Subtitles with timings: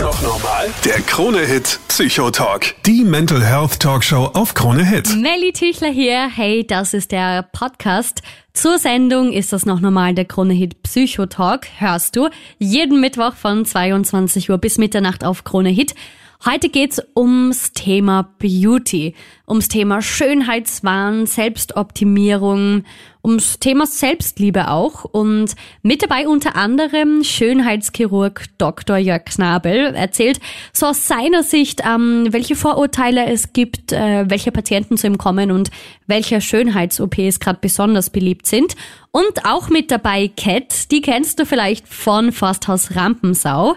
[0.00, 0.70] noch normal?
[0.84, 2.74] Der Krone-Hit Psychotalk.
[2.86, 5.14] Die Mental Health Talkshow auf Krone Hit.
[5.14, 6.30] Melly Tichler hier.
[6.34, 8.22] Hey, das ist der Podcast.
[8.54, 11.66] Zur Sendung ist das noch normal der Krone-Hit Psychotalk.
[11.78, 15.94] Hörst du jeden Mittwoch von 22 Uhr bis Mitternacht auf Krone Hit.
[16.42, 19.14] Heute geht's ums Thema Beauty,
[19.46, 22.84] ums Thema Schönheitswahn, Selbstoptimierung,
[23.22, 28.96] ums Thema Selbstliebe auch und mit dabei unter anderem Schönheitschirurg Dr.
[28.96, 30.40] Jörg Knabel erzählt
[30.72, 35.50] so aus seiner Sicht, ähm, welche Vorurteile es gibt, äh, welche Patienten zu ihm kommen
[35.50, 35.70] und
[36.06, 38.76] welche Schönheits-OPs gerade besonders beliebt sind.
[39.10, 43.76] Und auch mit dabei Cat, die kennst du vielleicht von Forsthaus Rampensau.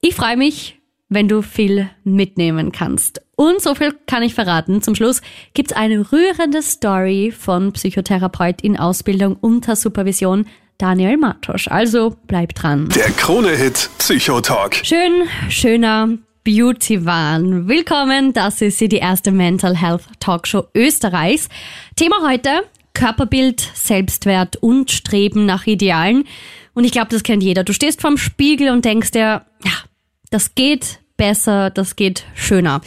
[0.00, 0.79] Ich freue mich,
[1.10, 3.20] wenn du viel mitnehmen kannst.
[3.36, 4.80] Und so viel kann ich verraten.
[4.80, 5.20] Zum Schluss
[5.54, 10.46] gibt's eine rührende Story von Psychotherapeut in Ausbildung unter Supervision
[10.78, 11.68] Daniel Matosch.
[11.68, 12.88] Also bleib dran.
[12.90, 14.76] Der Krone-Hit Psychotalk.
[14.76, 17.68] Schön, schöner Beauty-Wahn.
[17.68, 21.48] Willkommen, das ist sie, die erste Mental Health Talkshow Österreichs.
[21.96, 22.62] Thema heute,
[22.94, 26.24] Körperbild, Selbstwert und Streben nach Idealen.
[26.72, 27.64] Und ich glaube, das kennt jeder.
[27.64, 29.72] Du stehst vorm Spiegel und denkst dir, ja,
[30.30, 32.80] das geht besser, das geht schöner.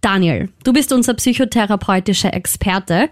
[0.00, 3.10] Daniel, du bist unser psychotherapeutischer Experte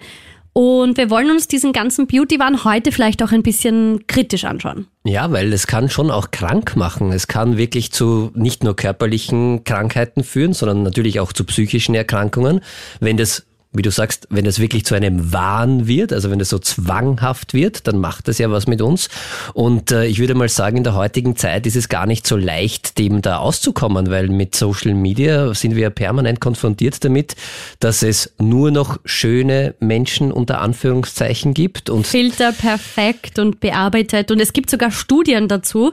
[0.52, 4.86] und wir wollen uns diesen ganzen Beauty-Wahn heute vielleicht auch ein bisschen kritisch anschauen.
[5.04, 7.10] Ja, weil es kann schon auch krank machen.
[7.10, 12.60] Es kann wirklich zu nicht nur körperlichen Krankheiten führen, sondern natürlich auch zu psychischen Erkrankungen,
[13.00, 16.48] wenn das wie du sagst, wenn es wirklich zu einem Wahn wird, also wenn es
[16.48, 19.08] so zwanghaft wird, dann macht das ja was mit uns.
[19.54, 22.36] Und äh, ich würde mal sagen, in der heutigen Zeit ist es gar nicht so
[22.36, 27.36] leicht, dem da auszukommen, weil mit Social Media sind wir permanent konfrontiert damit,
[27.78, 34.32] dass es nur noch schöne Menschen unter Anführungszeichen gibt und Filter perfekt und bearbeitet.
[34.32, 35.92] Und es gibt sogar Studien dazu,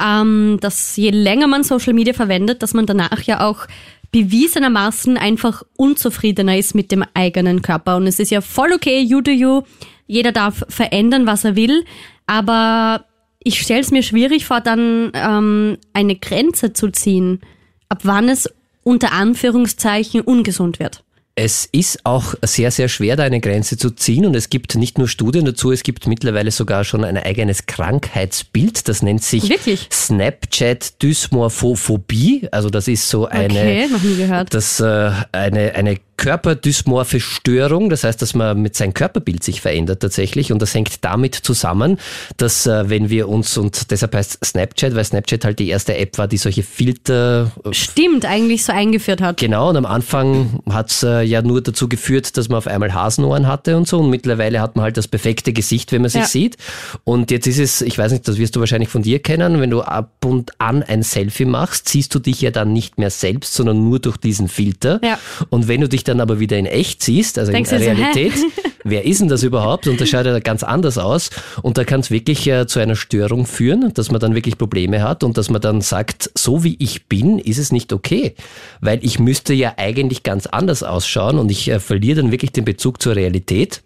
[0.00, 3.66] ähm, dass je länger man Social Media verwendet, dass man danach ja auch
[4.12, 7.96] bewiesenermaßen einfach unzufriedener ist mit dem eigenen Körper.
[7.96, 9.62] Und es ist ja voll okay, you do you.
[10.06, 11.84] Jeder darf verändern, was er will.
[12.26, 13.04] Aber
[13.40, 17.40] ich stelle es mir schwierig vor, dann ähm, eine Grenze zu ziehen,
[17.88, 18.48] ab wann es
[18.82, 21.04] unter Anführungszeichen ungesund wird.
[21.40, 24.98] Es ist auch sehr, sehr schwer, da eine Grenze zu ziehen und es gibt nicht
[24.98, 29.86] nur Studien dazu, es gibt mittlerweile sogar schon ein eigenes Krankheitsbild, das nennt sich Wirklich?
[29.92, 32.48] Snapchat Dysmorphophobie.
[32.50, 34.52] Also das ist so eine, Okay, noch nie gehört.
[34.52, 40.00] Das, äh, eine, eine körperdysmorphe Störung, das heißt, dass man mit seinem Körperbild sich verändert
[40.00, 41.98] tatsächlich und das hängt damit zusammen,
[42.36, 46.18] dass äh, wenn wir uns, und deshalb heißt Snapchat, weil Snapchat halt die erste App
[46.18, 49.38] war, die solche Filter äh, Stimmt, eigentlich so eingeführt hat.
[49.38, 53.46] Genau, und am Anfang hat's äh, ja nur dazu geführt, dass man auf einmal Hasenohren
[53.46, 54.00] hatte und so.
[54.00, 56.26] Und mittlerweile hat man halt das perfekte Gesicht, wenn man sich Ja.
[56.26, 56.56] sieht.
[57.04, 59.70] Und jetzt ist es, ich weiß nicht, das wirst du wahrscheinlich von dir kennen, wenn
[59.70, 63.54] du ab und an ein Selfie machst, siehst du dich ja dann nicht mehr selbst,
[63.54, 65.00] sondern nur durch diesen Filter.
[65.04, 65.18] Ja.
[65.50, 67.90] Und wenn du dich dann aber wieder in echt siehst, also Denkst in du so?
[67.90, 68.32] Realität,
[68.84, 69.86] wer ist denn das überhaupt?
[69.86, 71.30] Und das schaut ja ganz anders aus.
[71.62, 75.02] Und da kann es wirklich äh, zu einer Störung führen, dass man dann wirklich Probleme
[75.02, 78.34] hat und dass man dann sagt, so wie ich bin, ist es nicht okay.
[78.80, 82.64] Weil ich müsste ja eigentlich ganz anders ausschauen und ich äh, verliere dann wirklich den
[82.64, 83.82] Bezug zur Realität.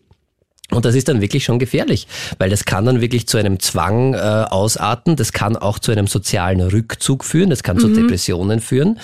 [0.72, 2.06] Und das ist dann wirklich schon gefährlich,
[2.38, 6.06] weil das kann dann wirklich zu einem Zwang äh, ausarten, das kann auch zu einem
[6.06, 8.98] sozialen Rückzug führen, das kann zu Depressionen führen.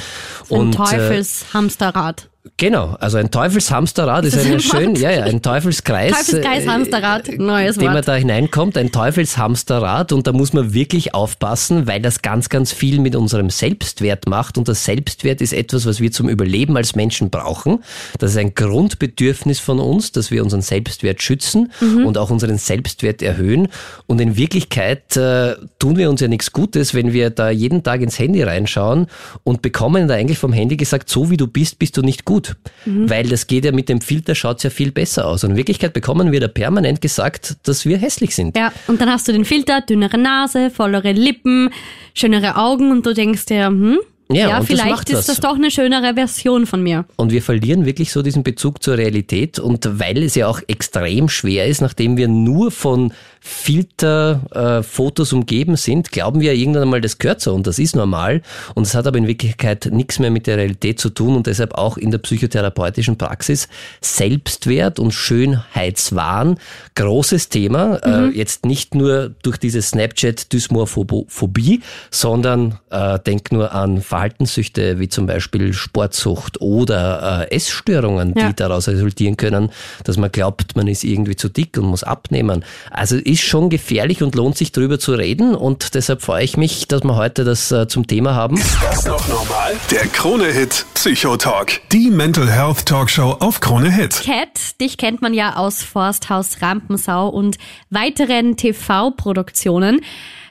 [0.50, 2.27] Ein und, äh, Teufelshamsterrad.
[2.56, 4.99] Genau, also ein Teufelshamsterrad ist, Ist ein schön, Wort?
[5.00, 6.12] ja, ja, ein Teufelskreis.
[6.26, 8.09] Teufelskreis, äh, neues in dem man Wort.
[8.09, 13.00] da hineinkommt, ein Teufelshamsterrad und da muss man wirklich aufpassen, weil das ganz, ganz viel
[13.00, 17.28] mit unserem Selbstwert macht und das Selbstwert ist etwas, was wir zum Überleben als Menschen
[17.28, 17.81] brauchen.
[18.19, 22.06] Das ist ein Grundbedürfnis von uns, dass wir unseren Selbstwert schützen Mhm.
[22.06, 23.69] und auch unseren Selbstwert erhöhen
[24.06, 28.00] und in Wirklichkeit äh, tun wir uns ja nichts Gutes, wenn wir da jeden Tag
[28.00, 29.06] ins Handy reinschauen
[29.44, 32.56] und bekommen da eigentlich vom Handy gesagt, so wie du bist, bist du nicht gut.
[32.84, 33.08] Mhm.
[33.08, 35.44] Weil das geht ja mit dem Filter, schaut's ja viel besser aus.
[35.44, 38.54] Und in Wirklichkeit bekommen wir da permanent gesagt, dass wir hässlich sind.
[38.54, 41.70] Ja, und dann hast du den Filter, dünnere Nase, vollere Lippen,
[42.12, 43.98] schönere Augen und du denkst dir, hm,
[44.30, 47.06] Ja, ja, das vielleicht macht ist das doch eine schönere Version von mir.
[47.16, 49.58] Und wir verlieren wirklich so diesen Bezug zur Realität.
[49.58, 53.14] Und weil es ja auch extrem schwer ist, nachdem wir nur von
[53.48, 58.42] Filterfotos umgeben sind, glauben wir irgendwann einmal, das gehört so und das ist normal.
[58.74, 61.74] Und es hat aber in Wirklichkeit nichts mehr mit der Realität zu tun und deshalb
[61.74, 63.68] auch in der psychotherapeutischen Praxis
[64.00, 66.58] Selbstwert und Schönheitswahn
[66.94, 67.96] großes Thema.
[68.04, 71.80] Äh, jetzt nicht nur durch diese Snapchat-Dysmorphobie,
[72.10, 78.48] sondern äh, denk nur an Verhaltenssüchte wie zum Beispiel Sportsucht oder äh, Essstörungen, Ja.
[78.48, 79.70] die daraus resultieren können,
[80.04, 82.64] dass man glaubt, man ist irgendwie zu dick und muss abnehmen.
[82.90, 86.56] Also ist ist schon gefährlich und lohnt sich drüber zu reden und deshalb freue ich
[86.56, 88.56] mich, dass wir heute das äh, zum Thema haben.
[88.56, 89.76] Ist das noch normal?
[89.90, 91.81] Der Krone-Hit Psychotalk.
[91.93, 94.23] Die Mental Health Talkshow auf Krone Hit.
[94.25, 97.58] Cat, dich kennt man ja aus Forsthaus Rampensau und
[97.90, 100.00] weiteren TV-Produktionen.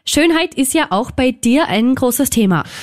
[0.05, 2.63] Schönheit ist ja auch bei dir ein großes Thema.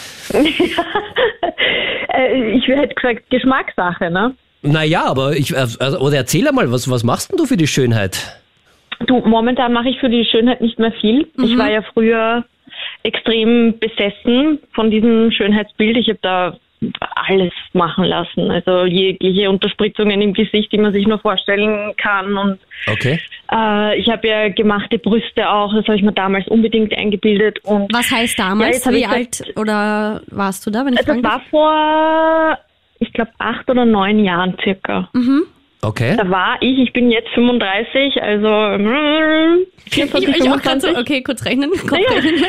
[2.16, 4.36] Äh, ich hätte gesagt Geschmackssache, ne?
[4.62, 7.66] Naja, aber ich, äh, also, oder erzähl einmal, was, was machst denn du für die
[7.66, 8.38] Schönheit?
[9.06, 11.26] Du, momentan mache ich für die Schönheit nicht mehr viel.
[11.42, 12.44] Ich war ja früher
[13.02, 15.96] extrem besessen von diesem Schönheitsbild.
[15.96, 16.56] Ich habe da
[17.28, 18.50] alles machen lassen.
[18.50, 22.36] Also jegliche Unterspritzungen im Gesicht, die man sich nur vorstellen kann.
[22.36, 22.58] Und
[22.90, 23.18] Okay.
[23.50, 25.72] äh, ich habe ja gemachte Brüste auch.
[25.74, 27.58] Das habe ich mir damals unbedingt eingebildet.
[27.64, 28.76] Und Was heißt Ja, damals?
[28.76, 31.52] jetzt hab Wie ich alt oder warst du da, wenn ich Also das fragen darf?
[31.52, 32.58] war vor,
[32.98, 35.08] ich glaube, acht oder neun Jahren circa.
[35.84, 36.16] Okay.
[36.16, 40.94] Da war ich, ich bin jetzt 35, also mm, 24, Ich, ich auch grad 25.
[40.94, 41.70] so, okay, kurz rechnen.
[41.70, 42.44] Kurz rechnen.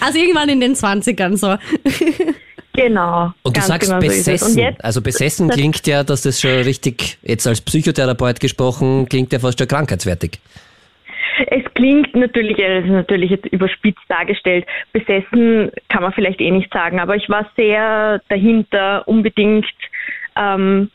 [0.00, 1.56] also irgendwann in den 20ern so.
[2.74, 3.32] Genau.
[3.42, 4.16] Und du sagst genau so es.
[4.18, 4.50] besessen.
[4.50, 9.32] Und jetzt, also besessen klingt ja, dass das schon richtig, jetzt als Psychotherapeut gesprochen, klingt
[9.32, 10.38] ja fast schon krankheitswertig.
[11.46, 14.66] es klingt natürlich, das ist natürlich jetzt überspitzt dargestellt.
[14.92, 19.64] Besessen kann man vielleicht eh nicht sagen, aber ich war sehr dahinter, unbedingt
[20.36, 20.90] ähm,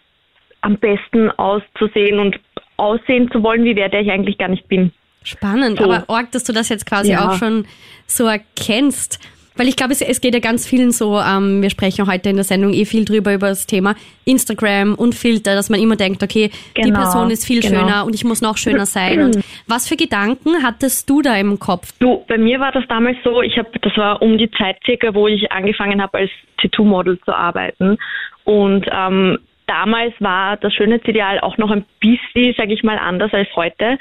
[0.62, 2.40] am besten auszusehen und
[2.78, 4.92] aussehen zu wollen, wie wer der ich eigentlich gar nicht bin.
[5.24, 5.86] Spannend, So.
[5.86, 7.30] aber arg, dass du das jetzt quasi Ja.
[7.30, 7.66] auch schon
[8.08, 9.20] so erkennst.
[9.58, 12.38] Weil ich glaube, es, es geht ja ganz vielen so, ähm, wir sprechen heute in
[12.38, 16.24] der Sendung eh viel drüber, über das Thema Instagram und Filter, dass man immer denkt,
[16.24, 17.82] okay, die Genau, Person ist viel genau.
[17.82, 19.22] schöner und ich muss noch schöner sein.
[19.22, 21.92] Und was für Gedanken hattest du da im Kopf?
[22.00, 25.14] Du, bei mir war das damals so, ich habe, das war um die Zeit circa,
[25.14, 26.32] wo ich angefangen habe als
[26.62, 27.98] Tattoo-Model zu arbeiten.
[28.46, 29.38] Und ähm,
[29.72, 33.98] damals war das Schönheitsideal auch noch ein bisschen, sage ich mal, anders als heute.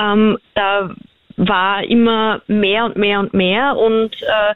[0.00, 0.90] Ähm, da
[1.36, 4.54] war immer mehr und mehr und mehr und äh,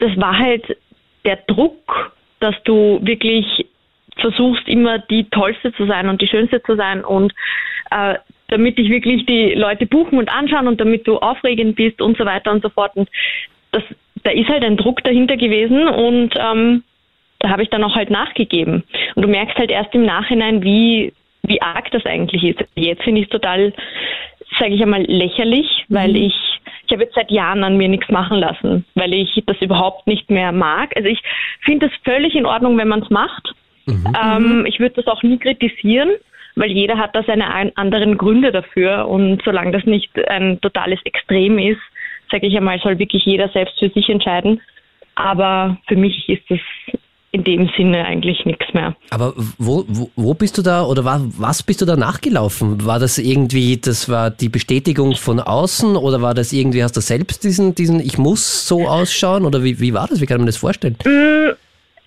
[0.00, 0.76] das war halt
[1.24, 3.66] der Druck, dass du wirklich
[4.16, 7.32] versuchst, immer die Tollste zu sein und die Schönste zu sein und
[7.92, 8.14] äh,
[8.48, 12.24] damit dich wirklich die Leute buchen und anschauen und damit du aufregend bist und so
[12.24, 12.96] weiter und so fort.
[12.96, 13.08] Und
[13.70, 13.82] das,
[14.24, 16.82] da ist halt ein Druck dahinter gewesen und ähm,
[17.46, 18.82] da habe ich dann auch halt nachgegeben.
[19.14, 21.12] Und du merkst halt erst im Nachhinein, wie,
[21.42, 22.58] wie arg das eigentlich ist.
[22.74, 23.72] Jetzt finde ich es total,
[24.58, 26.34] sage ich einmal, lächerlich, weil ich,
[26.86, 30.28] ich habe jetzt seit Jahren an mir nichts machen lassen, weil ich das überhaupt nicht
[30.28, 30.92] mehr mag.
[30.96, 31.20] Also ich
[31.60, 33.54] finde es völlig in Ordnung, wenn man es macht.
[34.20, 36.10] Ähm, ich würde das auch nie kritisieren,
[36.56, 39.06] weil jeder hat da seine ein- anderen Gründe dafür.
[39.06, 41.80] Und solange das nicht ein totales Extrem ist,
[42.28, 44.60] sage ich einmal, soll wirklich jeder selbst für sich entscheiden.
[45.14, 46.58] Aber für mich ist das
[47.36, 48.96] in dem Sinne eigentlich nichts mehr.
[49.10, 52.84] Aber wo, wo, wo bist du da oder war, was bist du da nachgelaufen?
[52.84, 57.00] War das irgendwie, das war die Bestätigung von außen oder war das irgendwie, hast du
[57.00, 60.20] selbst diesen, diesen ich muss so ausschauen oder wie, wie war das?
[60.20, 60.96] Wie kann man das vorstellen?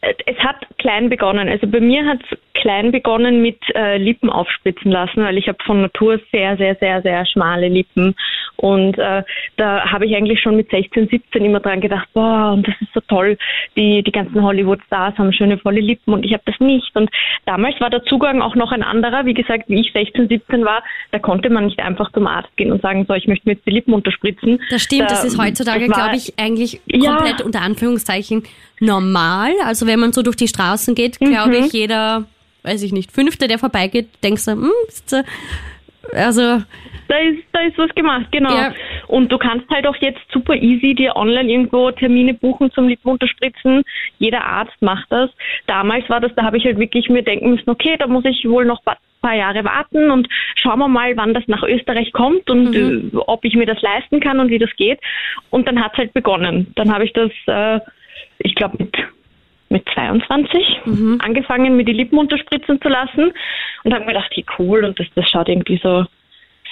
[0.02, 1.50] Es hat klein begonnen.
[1.50, 5.58] Also bei mir hat es klein begonnen mit äh, Lippen aufspritzen lassen, weil ich habe
[5.66, 8.16] von Natur sehr, sehr, sehr, sehr schmale Lippen.
[8.58, 9.24] Und äh,
[9.58, 12.94] da habe ich eigentlich schon mit 16, 17 immer dran gedacht, boah, und das ist
[12.94, 13.38] so toll.
[13.78, 16.94] Die, die ganzen Hollywood-Stars haben schöne, volle Lippen und ich habe das nicht.
[16.96, 17.10] Und
[17.46, 19.26] damals war der Zugang auch noch ein anderer.
[19.26, 22.72] Wie gesagt, wie ich 16, 17 war, da konnte man nicht einfach zum Arzt gehen
[22.74, 24.62] und sagen, so, ich möchte mir jetzt die Lippen unterspritzen.
[24.70, 27.16] Das stimmt, Da- das ist heutzutage, glaube ich, eigentlich Ja.
[27.16, 28.44] komplett unter Anführungszeichen
[28.80, 29.52] normal.
[29.66, 31.66] Also wenn man so durch die Straßen geht, glaube Mhm.
[31.66, 32.26] ich, jeder,
[32.64, 35.24] weiß ich nicht, Fünfte, der vorbeigeht, denkt so, hm, ist, äh,
[36.14, 36.42] also
[37.08, 38.54] Da ist, da ist was gemacht, genau.
[38.56, 38.74] Ja.
[39.08, 43.82] Und du kannst halt auch jetzt super easy dir online irgendwo Termine buchen zum Lippenunterspritzen.
[44.20, 45.32] Jeder Arzt macht das.
[45.66, 48.48] Damals war das, da habe ich halt wirklich mir denken müssen, okay, da muss ich
[48.48, 52.48] wohl noch ein paar Jahre warten und schauen wir mal, wann das nach Österreich kommt
[52.50, 55.00] und äh, ob ich mir das leisten kann und wie das geht.
[55.50, 56.72] Und dann hat es halt begonnen.
[56.76, 57.80] Dann habe ich das, äh,
[58.40, 58.96] ich glaube, mit
[59.72, 60.82] mit 22
[61.20, 63.32] angefangen, mir die Lippen unterspritzen zu lassen
[63.84, 66.06] und habe mir gedacht, hey, cool und das, das schaut irgendwie so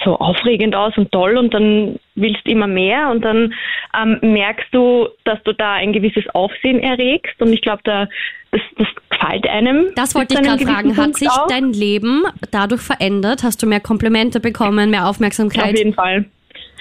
[0.04, 3.52] so aufregend aus und toll und dann willst du immer mehr und dann
[4.00, 8.06] ähm, merkst du, dass du da ein gewisses Aufsehen erregst und ich glaube, da
[8.52, 9.92] das, das gefällt einem.
[9.96, 10.90] das wollte ich gerade fragen.
[10.90, 11.48] gewissen Hat Punkt sich auch.
[11.48, 13.42] dein Leben dadurch verändert?
[13.42, 15.76] Hast du mehr Komplimente bekommen, mehr Auf Aufmerksamkeit?
[15.76, 16.24] jeden Fall.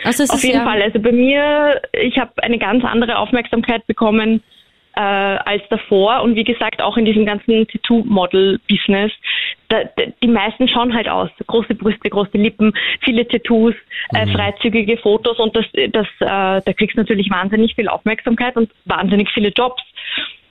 [0.03, 0.81] Also Auf jeden ja, Fall.
[0.81, 4.43] Also bei mir, ich habe eine ganz andere Aufmerksamkeit bekommen
[4.97, 9.11] äh, als davor und wie gesagt auch in diesem ganzen Tattoo-Model-Business.
[10.23, 11.29] Die meisten schauen halt aus.
[11.45, 13.75] Große Brüste, große Lippen, viele Tattoos,
[14.15, 18.71] äh, freizügige Fotos und das, das, äh, da kriegst du natürlich wahnsinnig viel Aufmerksamkeit und
[18.85, 19.83] wahnsinnig viele Jobs.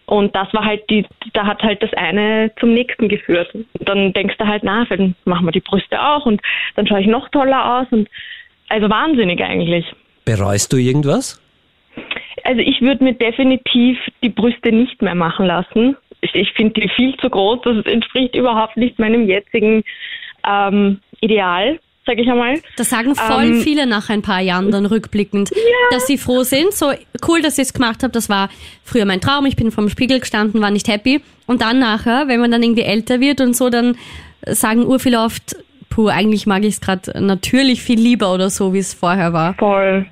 [0.05, 3.53] Und das war halt die, da hat halt das eine zum nächsten geführt.
[3.53, 6.41] Und dann denkst du halt, na, dann machen wir die Brüste auch und
[6.76, 8.09] dann schaue ich noch toller aus und
[8.69, 9.87] Also wahnsinnig eigentlich.
[10.25, 11.41] Bereust du irgendwas?
[12.47, 15.97] Also ich würde mir definitiv die Brüste nicht mehr machen lassen.
[16.21, 17.61] Ich, ich finde die viel zu groß.
[17.65, 19.83] Das entspricht überhaupt nicht meinem jetzigen
[20.47, 22.61] ähm, Ideal, sage ich einmal.
[22.76, 25.50] Das sagen voll Ähm, viele nach ein paar Jahren dann rückblickend,
[25.91, 26.73] dass sie froh sind.
[26.73, 26.93] So
[27.26, 28.12] cool, dass ich es gemacht habe.
[28.12, 28.49] Das war
[28.85, 29.45] früher mein Traum.
[29.47, 31.21] Ich bin vom Spiegel gestanden, war nicht happy.
[31.47, 33.97] Und dann nachher, wenn man dann irgendwie älter wird und so, dann
[34.47, 35.57] sagen ur viele oft,
[35.91, 39.55] puh, eigentlich mag ich es gerade natürlich viel lieber oder so, wie es vorher war.
[39.55, 40.07] Voll,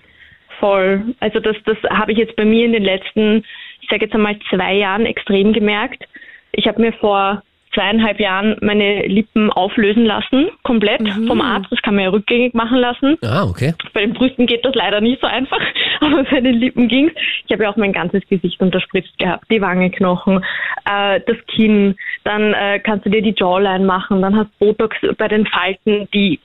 [0.64, 1.14] voll.
[1.20, 3.44] Also das, das habe ich jetzt bei mir in den letzten,
[3.82, 6.04] ich sage jetzt einmal zwei Jahren extrem gemerkt.
[6.52, 7.42] Ich habe mir vor
[7.74, 11.66] zweieinhalb Jahren meine Lippen auflösen lassen, komplett vom Arzt.
[11.70, 13.18] Das kann man ja rückgängig machen lassen.
[13.22, 13.74] Ah, okay.
[13.92, 15.60] Bei den Brüsten geht das leider nicht so einfach,
[16.00, 17.12] aber bei den Lippen ging's.
[17.44, 20.44] Ich habe ja auch mein ganzes Gesicht unterspritzt gehabt, die Wangenknochen,
[20.88, 25.28] äh, das Kinn, dann äh, kannst du dir die Jawline machen, dann hast Botox bei
[25.28, 26.38] den Falten, die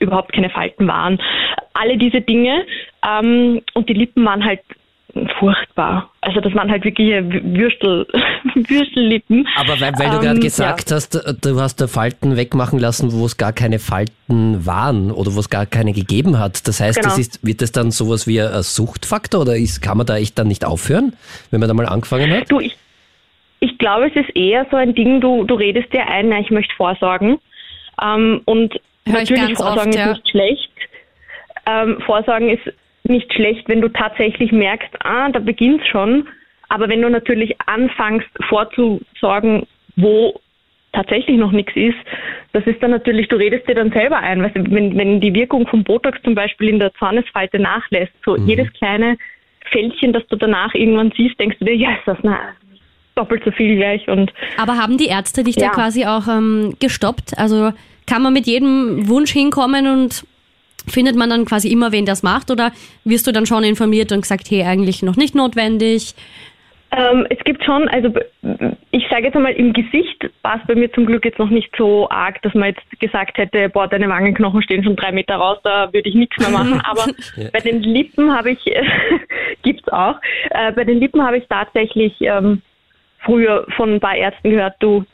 [0.00, 1.20] überhaupt keine Falten waren.
[1.74, 2.64] Alle diese Dinge
[3.06, 4.60] ähm, und die Lippen waren halt
[5.40, 6.08] furchtbar.
[6.20, 8.06] Also das waren halt wirklich Würstel,
[8.54, 9.46] Würstellippen.
[9.56, 13.12] Aber weil, weil du Ähm, gerade gesagt hast, äh, du hast da Falten wegmachen lassen,
[13.12, 16.66] wo es gar keine Falten waren oder wo es gar keine gegeben hat.
[16.68, 17.08] Das heißt, Genau.
[17.08, 20.38] das ist, wird das dann sowas wie ein Suchtfaktor oder ist, kann man da echt
[20.38, 21.12] dann nicht aufhören,
[21.50, 22.50] wenn man da mal angefangen hat?
[22.50, 22.76] Du, ich,
[23.58, 26.50] ich glaube, es ist eher so ein Ding, du, du redest dir ein, na, ich
[26.50, 27.38] möchte vorsorgen.
[28.00, 28.80] Ähm, und
[29.12, 30.12] Hör ich natürlich, ganz Vorsorgen oft, ist ja.
[30.12, 30.70] nicht schlecht.
[31.66, 32.72] Ähm, Vorsorgen ist
[33.04, 36.28] nicht schlecht, wenn du tatsächlich merkst, ah, da beginnt's schon.
[36.68, 40.40] Aber wenn du natürlich anfängst vorzusorgen, wo
[40.92, 41.96] tatsächlich noch nichts ist,
[42.52, 44.42] das ist dann natürlich, du redest dir dann selber ein.
[44.42, 48.36] Weißt du, wenn, wenn die Wirkung von Botox zum Beispiel in der Zornesfalte nachlässt, so
[48.36, 49.16] jedes kleine
[49.70, 52.38] Fältchen, das du danach irgendwann siehst, denkst du dir, ja, ist das na,
[53.14, 55.70] doppelt so viel gleich und Aber haben die Ärzte dich da Ja.
[55.70, 57.36] quasi auch ähm, gestoppt?
[57.36, 57.72] Also
[58.06, 60.24] kann man mit jedem Wunsch hinkommen und
[60.86, 62.50] findet man dann quasi immer, wen das macht?
[62.50, 62.72] Oder
[63.04, 66.14] wirst du dann schon informiert und gesagt, hey, eigentlich noch nicht notwendig?
[66.92, 68.12] Ähm, es gibt schon, also
[68.90, 71.70] ich sage jetzt einmal, im Gesicht war es bei mir zum Glück jetzt noch nicht
[71.78, 75.58] so arg, dass man jetzt gesagt hätte, boah, deine Wangenknochen stehen schon drei Meter raus,
[75.62, 76.80] da würde ich nichts mehr machen.
[76.84, 77.06] Aber
[77.52, 78.58] bei den Lippen habe ich,
[79.62, 80.16] gibt's auch,
[80.50, 82.60] äh, bei den Lippen habe ich tatsächlich ähm,
[83.20, 85.04] früher von ein paar Ärzten gehört, du,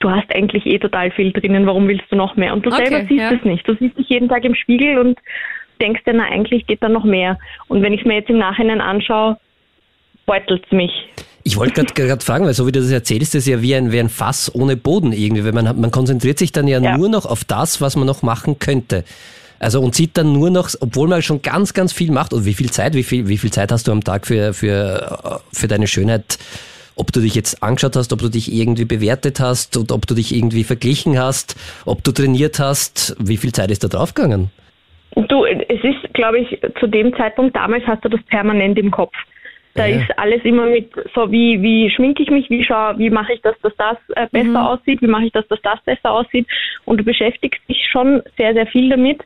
[0.00, 2.52] du hast eigentlich eh total viel drinnen, warum willst du noch mehr?
[2.52, 3.32] Und du Okay, selber siehst ja.
[3.32, 3.66] es nicht.
[3.68, 5.18] Du siehst dich jeden Tag im Spiegel und
[5.80, 7.38] denkst dir, na eigentlich geht da noch mehr.
[7.68, 9.38] Und wenn ich es mir jetzt im Nachhinein anschaue,
[10.26, 10.90] beutelt's mich.
[11.44, 13.92] Ich wollte gerade fragen, weil so wie du das erzählst, ist es ja wie ein,
[13.92, 16.96] wie ein Fass ohne Boden irgendwie, weil man, man konzentriert sich dann ja, Ja.
[16.98, 19.04] nur noch auf das, was man noch machen könnte.
[19.58, 22.52] Also und sieht dann nur noch, obwohl man schon ganz, ganz viel macht, und wie
[22.54, 25.86] viel Zeit, wie viel, wie viel Zeit hast du am Tag für, für, für deine
[25.86, 26.38] Schönheit,
[26.96, 30.14] ob du dich jetzt angeschaut hast, ob du dich irgendwie bewertet hast und ob du
[30.14, 34.50] dich irgendwie verglichen hast, ob du trainiert hast, wie viel Zeit ist da draufgegangen?
[35.14, 39.14] Du, es ist, glaube ich, zu dem Zeitpunkt damals hast du das permanent im Kopf.
[39.74, 39.98] Da Ja.
[39.98, 43.42] ist alles immer mit so wie wie schminke ich mich, wie schau, wie mache ich
[43.42, 46.46] das, dass das äh, besser aussieht, wie mache ich das, dass das besser aussieht
[46.86, 49.20] und du beschäftigst dich schon sehr sehr viel damit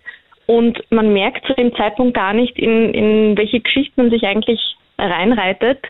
[0.47, 4.61] und man merkt zu dem Zeitpunkt gar nicht in in welche Geschichte man sich eigentlich
[4.99, 5.85] reinreitet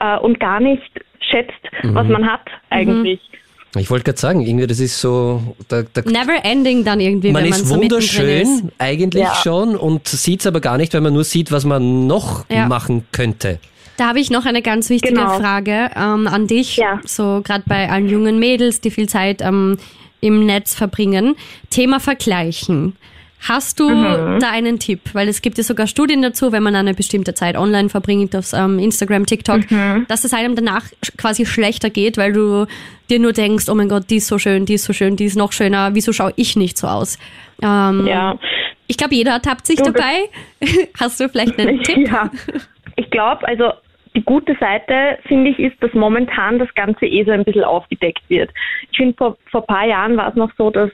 [0.00, 0.90] äh, und gar nicht
[1.32, 3.18] schätzt, was man hat eigentlich.
[3.76, 7.42] Ich wollte gerade sagen, irgendwie das ist so, da, da Never ending dann irgendwie, man
[7.42, 8.64] wenn man ist so wunderschön, ist.
[8.78, 9.34] eigentlich Ja.
[9.42, 12.66] schon, und sieht es aber gar nicht, weil man nur sieht, was man noch Ja.
[12.68, 13.58] machen könnte.
[13.96, 15.38] Da habe ich noch eine ganz wichtige Genau.
[15.38, 17.00] Frage ähm, an dich, Ja.
[17.04, 19.78] so gerade bei allen jungen Mädels, die viel Zeit ähm,
[20.20, 21.34] im Netz verbringen.
[21.70, 22.96] Thema Vergleichen.
[23.48, 24.38] Hast du Mhm.
[24.40, 25.00] da einen Tipp?
[25.14, 28.52] Weil es gibt ja sogar Studien dazu, wenn man eine bestimmte Zeit online verbringt, auf
[28.52, 30.06] ähm, Instagram, TikTok, Mhm.
[30.08, 30.84] dass es einem danach
[31.18, 32.66] quasi schlechter geht, weil du
[33.10, 35.24] dir nur denkst, oh mein Gott, die ist so schön, die ist so schön, die
[35.24, 37.18] ist noch schöner, wieso schaue ich nicht so aus?
[37.62, 38.38] Ähm, Ja.
[38.88, 40.28] Ich glaube, jeder ertappt sich Du, dabei.
[41.00, 42.08] Hast du vielleicht einen Tipp?
[42.08, 42.30] Ja,
[42.96, 43.72] ich glaube, also
[44.14, 48.22] die gute Seite, finde ich, ist, dass momentan das Ganze eh so ein bisschen aufgedeckt
[48.28, 48.50] wird.
[48.90, 50.90] Ich finde, vor, vor ein paar Jahren war es noch so, dass,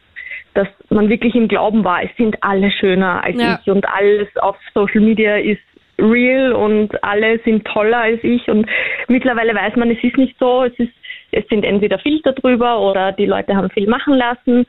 [0.58, 3.60] dass man wirklich im Glauben war, es sind alle schöner als Ja.
[3.62, 5.62] ich und alles auf Social Media ist
[6.00, 8.68] real und alle sind toller als ich und
[9.08, 10.92] mittlerweile weiß man, es ist nicht so, es ist
[11.30, 14.66] es sind entweder Filter drüber oder die Leute haben viel machen lassen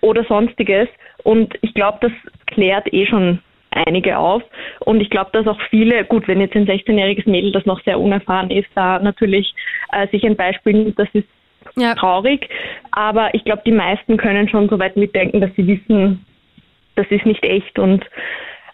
[0.00, 0.88] oder sonstiges.
[1.24, 2.12] Und ich glaube, das
[2.46, 3.38] klärt eh schon
[3.70, 4.42] einige auf.
[4.80, 7.98] Und ich glaube, dass auch viele, gut, wenn jetzt ein 16-jähriges Mädel, das noch sehr
[7.98, 9.54] unerfahren ist, da natürlich
[9.92, 11.26] äh, sich ein Beispiel nimmt, das ist
[11.76, 11.94] Ja.
[11.94, 12.48] traurig.
[12.90, 16.24] Aber ich glaube, die meisten können schon so weit mitdenken, dass sie wissen,
[16.96, 17.78] das ist nicht echt.
[17.78, 18.04] Und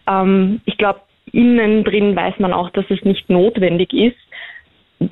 [0.08, 1.00] ähm, ich glaube,
[1.32, 4.16] innen drin weiß man auch, dass es nicht notwendig ist.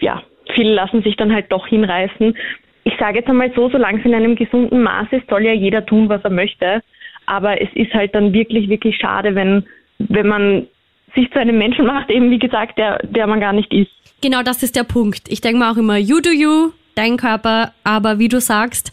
[0.00, 0.22] Ja,
[0.54, 2.36] viele lassen sich dann halt doch hinreißen.
[2.84, 5.84] Ich sage jetzt einmal so, solange es in einem gesunden Maß ist, soll ja jeder
[5.84, 6.82] tun, was er möchte.
[7.26, 9.64] Aber es ist halt dann wirklich, wirklich schade, wenn
[9.98, 10.66] wenn man
[11.14, 13.90] sich zu einem Menschen macht, eben wie gesagt, der, der man gar nicht ist.
[14.22, 15.28] Genau, das ist der Punkt.
[15.28, 18.90] Ich denke mir auch immer, you do you, dein Körper, aber wie du sagst,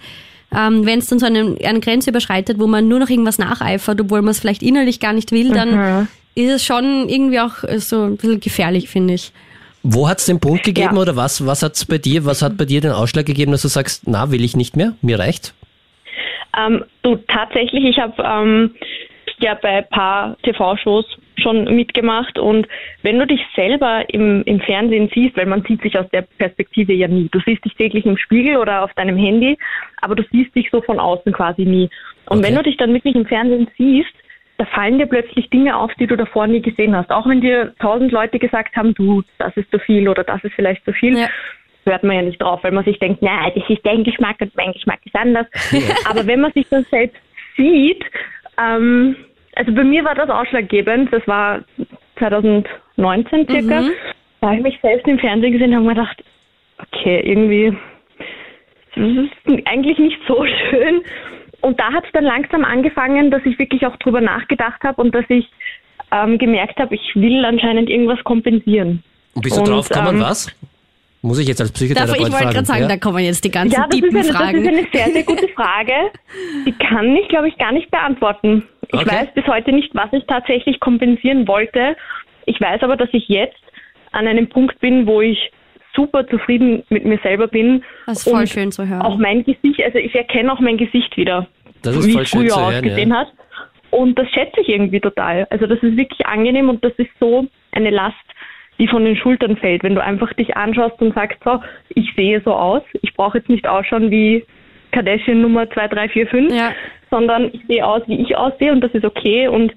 [0.55, 3.99] ähm, wenn es dann so eine, eine Grenze überschreitet, wo man nur noch irgendwas nacheifert,
[3.99, 6.07] obwohl man es vielleicht innerlich gar nicht will, dann Mhm.
[6.35, 9.31] ist es schon irgendwie auch äh, so ein bisschen gefährlich, finde ich.
[9.81, 11.01] Wo hat es den Punkt gegeben Ja.
[11.01, 13.67] oder was, was hat's bei dir, was hat bei dir den Ausschlag gegeben, dass du
[13.67, 15.53] sagst, na, will ich nicht mehr, mir reicht?
[16.57, 18.75] Ähm, du, tatsächlich, ich habe ähm,
[19.43, 21.05] ja bei ein paar TV-Shows
[21.37, 22.67] schon mitgemacht und
[23.01, 26.93] wenn du dich selber im, im Fernsehen siehst, weil man sieht sich aus der Perspektive
[26.93, 27.27] ja nie.
[27.31, 29.57] Du siehst dich täglich im Spiegel oder auf deinem Handy,
[30.01, 31.89] aber du siehst dich so von außen quasi nie.
[32.27, 32.47] Und Okay.
[32.47, 34.13] wenn du dich dann wirklich im Fernsehen siehst,
[34.57, 37.09] da fallen dir plötzlich Dinge auf, die du davor nie gesehen hast.
[37.11, 40.53] Auch wenn dir tausend Leute gesagt haben, du, das ist zu viel oder das ist
[40.53, 41.27] vielleicht zu viel, Ja.
[41.85, 44.55] hört man ja nicht drauf, weil man sich denkt, na, das ist dein Geschmack und
[44.55, 45.47] mein Geschmack ist anders.
[46.05, 47.17] Aber wenn man sich das selbst
[47.57, 48.03] sieht,
[48.63, 49.15] ähm,
[49.55, 51.61] also bei mir war das ausschlaggebend, das war
[52.19, 53.91] 2019 circa, Mhm.
[54.41, 56.23] da habe ich mich selbst im Fernsehen gesehen und habe mir gedacht,
[56.79, 57.75] okay, irgendwie,
[58.95, 59.07] das
[59.55, 61.01] ist eigentlich nicht so schön.
[61.61, 65.15] Und da hat es dann langsam angefangen, dass ich wirklich auch drüber nachgedacht habe und
[65.15, 65.47] dass ich
[66.11, 69.01] ähm, gemerkt habe, ich will anscheinend irgendwas kompensieren.
[69.33, 70.53] Und bist du Und, drauf gekommen, ähm, was?
[71.21, 72.49] Muss ich jetzt als Psychotherapeut ich wollte fragen?
[72.53, 72.87] gerade sagen, ja?
[72.89, 74.67] da kommen jetzt die ganzen Ja, das ist, eine, das ist Fragen.
[74.67, 75.93] eine sehr, sehr gute Frage.
[76.65, 78.63] Die kann ich, glaube ich, gar nicht beantworten.
[78.89, 79.09] Ich Okay.
[79.09, 81.95] weiß bis heute nicht, was ich tatsächlich kompensieren wollte.
[82.45, 83.59] Ich weiß aber, dass ich jetzt
[84.11, 85.51] an einem Punkt bin, wo ich
[85.95, 87.83] super zufrieden mit mir selber bin.
[88.07, 89.01] Das ist voll und schön zu hören.
[89.01, 91.47] Auch mein Gesicht, also ich erkenne auch mein Gesicht wieder,
[91.83, 93.15] Das ist wie voll es schön früher zu hören, ausgesehen ja.
[93.17, 93.27] hat.
[93.91, 95.45] Und das schätze ich irgendwie total.
[95.51, 98.15] Also das ist wirklich angenehm und das ist so eine Last,
[98.79, 101.59] die von den Schultern fällt, wenn du einfach dich anschaust und sagst, so,
[101.89, 104.43] ich sehe so aus, ich brauche jetzt nicht ausschauen wie
[104.91, 106.71] Kardashian Nummer 2, 3, 4, 5, Ja.
[107.13, 109.71] Sondern ich sehe aus, wie ich aussehe und das ist okay und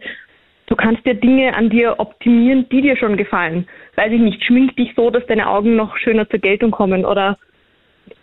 [0.68, 3.68] du kannst dir Dinge an dir optimieren, die dir schon gefallen.
[3.94, 7.36] Weiß ich nicht, schmink dich so, dass deine Augen noch schöner zur Geltung kommen oder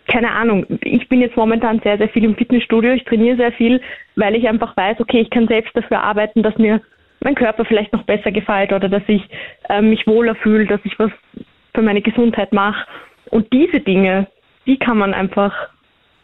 [0.08, 0.66] keine Ahnung.
[0.82, 2.92] Ich bin jetzt momentan sehr, sehr viel im Fitnessstudio.
[2.92, 3.80] Ich trainiere sehr viel,
[4.16, 6.80] weil ich einfach weiß, okay, ich kann selbst dafür arbeiten, dass mir
[7.20, 9.22] mein Körper vielleicht noch besser gefällt oder dass ich
[9.68, 11.12] äh, mich wohler fühle, dass ich was
[11.72, 12.84] für meine Gesundheit mache.
[13.30, 14.26] Und diese Dinge,
[14.66, 15.54] die kann man einfach,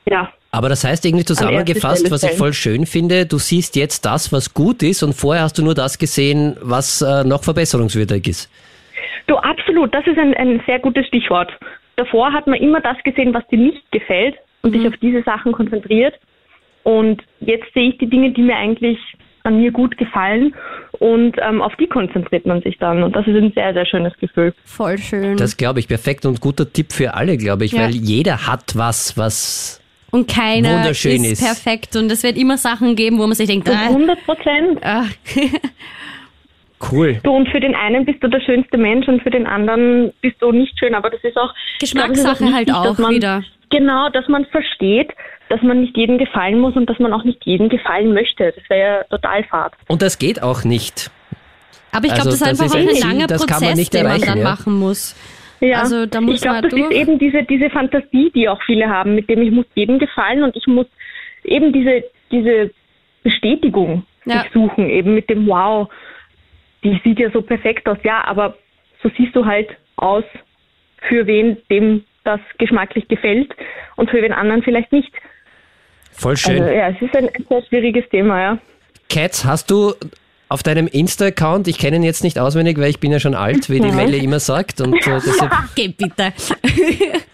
[0.08, 4.32] ja, Aber das heißt irgendwie zusammengefasst, was ich voll schön finde, du siehst jetzt das,
[4.32, 8.50] was gut ist und vorher hast du nur das gesehen, was äh, noch verbesserungswürdig ist.
[9.28, 11.52] Du, absolut, das ist ein, ein sehr gutes Stichwort.
[11.94, 15.52] Davor hat man immer das gesehen, was dir nicht gefällt und sich auf diese Sachen
[15.52, 16.14] konzentriert.
[16.82, 18.98] Und jetzt sehe ich die Dinge, die mir eigentlich
[19.44, 20.54] an mir gut gefallen
[20.98, 23.02] und ähm, auf die konzentriert man sich dann.
[23.02, 24.52] Und das ist ein sehr, sehr schönes Gefühl.
[24.64, 25.36] Voll schön.
[25.36, 27.82] Das glaube ich, perfekt und guter Tipp für alle, glaube ich, Ja.
[27.84, 29.79] weil jeder hat was, was
[30.10, 31.44] und keiner wunderschön ist, ist.
[31.44, 34.78] perfekt und es wird immer Sachen geben, wo man sich denkt, ah, 100 Prozent.
[34.82, 35.04] ah,
[36.92, 37.20] cool.
[37.22, 40.36] Du, und für den einen bist du der schönste Mensch und für den anderen bist
[40.40, 40.94] du nicht schön.
[40.94, 43.42] Aber das ist auch Geschmackssache halt auch man, wieder.
[43.70, 45.10] Genau, dass man versteht,
[45.48, 48.52] dass man nicht jedem gefallen muss und dass man auch nicht jedem gefallen möchte.
[48.56, 49.72] Das wäre ja total fad.
[49.88, 51.10] Und das geht auch nicht.
[51.92, 53.60] Aber ich glaube, Also, das ist das einfach ist auch ein langer das kann man
[53.60, 54.44] Prozess, nicht den man dann ja.
[54.44, 55.14] machen muss.
[55.60, 56.90] Ja, Also, da muss ich glaube, das durch.
[56.90, 60.42] ist eben diese, diese Fantasie, die auch viele haben, mit dem ich muss jedem gefallen
[60.42, 60.86] und ich muss
[61.44, 62.70] eben diese, diese
[63.22, 64.42] Bestätigung Ja.
[64.42, 65.88] sich suchen, eben mit dem Wow,
[66.82, 68.56] die sieht ja so perfekt aus, ja, aber
[69.02, 70.24] so siehst du halt aus,
[71.08, 73.54] für wen dem das geschmacklich gefällt
[73.96, 75.10] und für wen anderen vielleicht nicht.
[76.12, 76.60] Voll schön.
[76.62, 78.58] Also ja, es ist ein, ein sehr schwieriges Thema, ja.
[79.10, 79.94] Katz, hast du
[80.50, 83.70] auf deinem Insta-Account, ich kenne ihn jetzt nicht auswendig, weil ich bin ja schon alt,
[83.70, 83.94] wie die Ja.
[83.94, 84.80] Melle immer sagt.
[84.80, 86.32] Und, äh, deshalb, Geh bitte.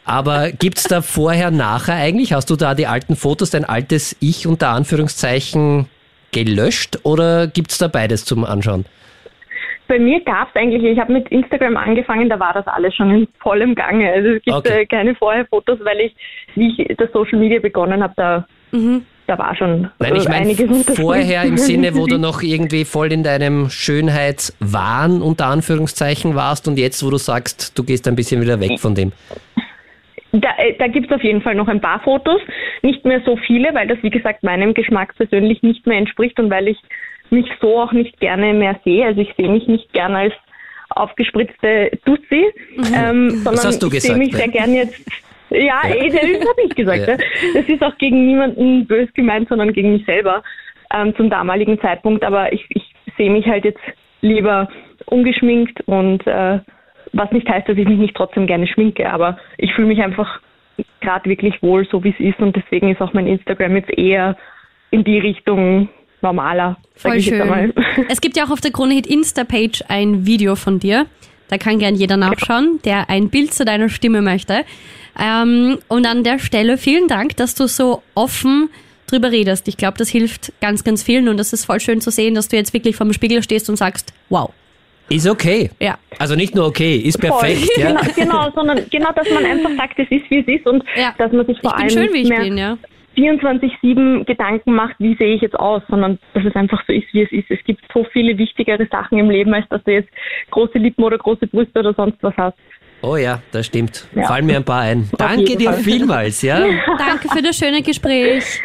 [0.04, 2.32] aber gibt's da vorher, nachher eigentlich?
[2.32, 5.86] Hast du da die alten Fotos, dein altes Ich unter Anführungszeichen
[6.32, 8.84] gelöscht oder gibt's da beides zum Anschauen?
[9.88, 13.10] Bei mir gab es eigentlich, ich habe mit Instagram angefangen, da war das alles schon
[13.12, 14.12] in vollem Gange.
[14.12, 14.82] Also es gibt Okay.
[14.82, 16.14] äh, keine Vorher-Fotos, weil ich,
[16.56, 18.46] wie ich das Social Media begonnen habe, da,
[19.26, 23.12] da war schon Nein, ich meine einiges vorher im Sinne, wo du noch irgendwie voll
[23.12, 28.40] in deinem Schönheitswahn unter Anführungszeichen warst und jetzt, wo du sagst, du gehst ein bisschen
[28.40, 29.12] wieder weg von dem.
[30.32, 32.40] Da, äh, da gibt es auf jeden Fall noch ein paar Fotos,
[32.82, 36.50] nicht mehr so viele, weil das, wie gesagt, meinem Geschmack persönlich nicht mehr entspricht und
[36.50, 36.78] weil ich
[37.30, 39.06] mich so auch nicht gerne mehr sehe.
[39.06, 40.34] Also ich sehe mich nicht gerne als
[40.90, 42.44] aufgespritzte Tussi,
[42.94, 43.68] ähm, sondern Mhm.
[43.68, 44.38] hast du ich sehe mich ne?
[44.38, 45.00] sehr gerne jetzt
[45.50, 47.06] ja, eh, das habe ich gesagt.
[47.06, 47.14] Ja.
[47.14, 47.18] Ja.
[47.54, 50.42] Das ist auch gegen niemanden bös gemeint, sondern gegen mich selber
[50.94, 52.24] ähm, zum damaligen Zeitpunkt.
[52.24, 53.80] Aber ich, ich sehe mich halt jetzt
[54.20, 54.68] lieber
[55.06, 56.60] ungeschminkt und äh,
[57.12, 59.10] was nicht heißt, dass ich mich nicht trotzdem gerne schminke.
[59.10, 60.40] Aber ich fühle mich einfach
[61.00, 62.40] gerade wirklich wohl, so wie es ist.
[62.40, 64.36] Und deswegen ist auch mein Instagram jetzt eher
[64.90, 65.88] in die Richtung
[66.22, 67.72] normaler, Voll ich jetzt einmal.
[67.72, 68.06] schön.
[68.08, 71.06] Es gibt ja auch auf der Krone Hit Insta-Page ein Video von dir.
[71.48, 74.64] Da kann gern jeder nachschauen, der ein Bild zu deiner Stimme möchte.
[75.18, 78.68] Ähm, und an der Stelle vielen Dank, dass du so offen
[79.06, 79.68] drüber redest.
[79.68, 82.48] Ich glaube, das hilft ganz, ganz vielen und das ist voll schön zu sehen, dass
[82.48, 84.50] du jetzt wirklich vorm Spiegel stehst und sagst, wow.
[85.08, 85.70] Ist okay.
[85.78, 85.98] Ja.
[86.18, 87.60] Also nicht nur okay, ist perfekt.
[87.74, 87.82] Voll.
[87.84, 87.90] Ja.
[87.92, 91.14] Genau, genau, sondern genau, dass man einfach sagt, es ist, wie es ist und Ja.
[91.16, 92.76] dass man sich vor Ich bin allem schön, wie ich mehr bin, ja.
[93.16, 97.22] 24-7 Gedanken macht, wie sehe ich jetzt aus, sondern dass es einfach so ist, wie
[97.22, 97.50] es ist.
[97.50, 100.10] Es gibt so viele wichtigere Sachen im Leben, als dass du jetzt
[100.50, 102.58] große Lippen oder große Brüste oder sonst was hast.
[103.02, 104.08] Oh ja, das stimmt.
[104.14, 104.26] Ja.
[104.26, 105.08] Fallen mir ein paar ein.
[105.18, 105.82] Danke dir Fall.
[105.82, 106.60] vielmals, ja.
[106.98, 108.62] Danke für das schöne Gespräch.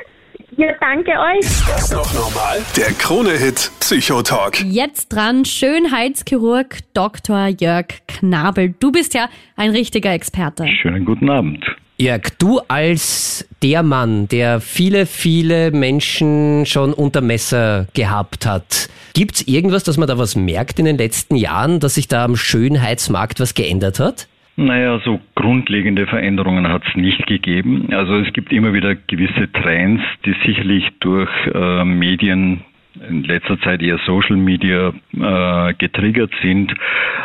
[0.58, 1.46] Ja, danke euch.
[1.66, 2.60] Das noch normal?
[2.76, 4.62] Der Krone-Hit Psychotalk.
[4.66, 7.48] Jetzt dran Schönheitschirurg Dr.
[7.48, 8.76] Jörg Knabel.
[8.80, 10.68] Du bist ja ein richtiger Experte.
[10.68, 11.66] Schönen guten Abend.
[12.02, 19.48] Jörg, du als der Mann, der viele, viele Menschen schon unter Messer gehabt hat, gibt's
[19.48, 23.40] irgendwas, dass man da was merkt in den letzten Jahren, dass sich da am Schönheitsmarkt
[23.40, 24.28] was geändert hat?
[24.56, 27.90] Naja, so grundlegende Veränderungen hat es nicht gegeben.
[27.92, 32.62] Also es gibt immer wieder gewisse Trends, die sicherlich durch äh, Medien
[33.08, 36.74] in letzter Zeit eher Social Media äh, getriggert sind,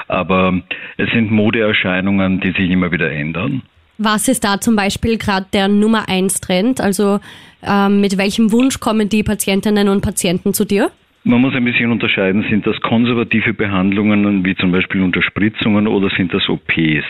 [0.06, 0.60] aber
[0.98, 3.62] es sind Modeerscheinungen, die sich immer wieder ändern.
[3.98, 6.80] Was ist da zum Beispiel gerade der Nummer eins Trend?
[6.80, 7.20] Also
[7.62, 10.90] ähm, mit welchem Wunsch kommen die Patientinnen und Patienten zu dir?
[11.24, 16.32] Man muss ein bisschen unterscheiden, sind das konservative Behandlungen wie zum Beispiel Unterspritzungen oder sind
[16.32, 17.04] das OPs?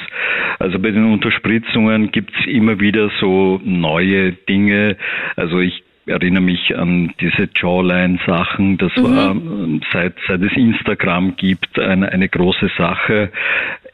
[0.59, 4.97] Also bei den Unterspritzungen gibt es immer wieder so neue Dinge.
[5.37, 8.79] Also ich erinnere mich an diese Jawline-Sachen.
[8.79, 13.31] Das war ähm, seit, seit es Instagram gibt eine, eine große Sache.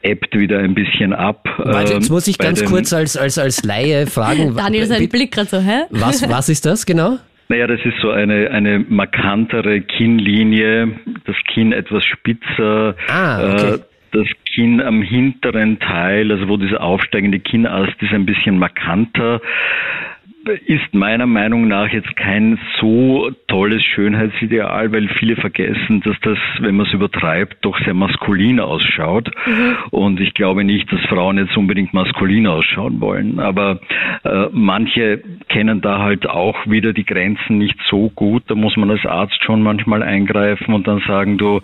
[0.03, 1.47] Ebbt wieder ein bisschen ab.
[1.57, 4.55] Warte, jetzt Ähm, muss ich ganz kurz als, als, als Laie fragen.
[4.57, 5.83] Daniel, sein Blick gerade so, hä?
[5.91, 7.17] Was, was ist das genau?
[7.49, 10.91] Naja, das ist so eine, eine markantere Kinnlinie,
[11.25, 13.73] das Kinn etwas spitzer, Ah, okay.
[13.75, 13.79] äh,
[14.11, 19.41] das Kinn am hinteren Teil, also wo dieser aufsteigende Kinnast ist, ein bisschen markanter.
[20.65, 26.75] Ist meiner Meinung nach jetzt kein so tolles Schönheitsideal, weil viele vergessen, dass das, wenn
[26.75, 29.31] man es übertreibt, doch sehr maskulin ausschaut.
[29.91, 33.39] Und ich glaube nicht, dass Frauen jetzt unbedingt maskulin ausschauen wollen.
[33.39, 33.79] Aber
[34.25, 38.43] äh, manche kennen da halt auch wieder die Grenzen nicht so gut.
[38.47, 41.61] Da muss man als Arzt schon manchmal eingreifen und dann sagen, du,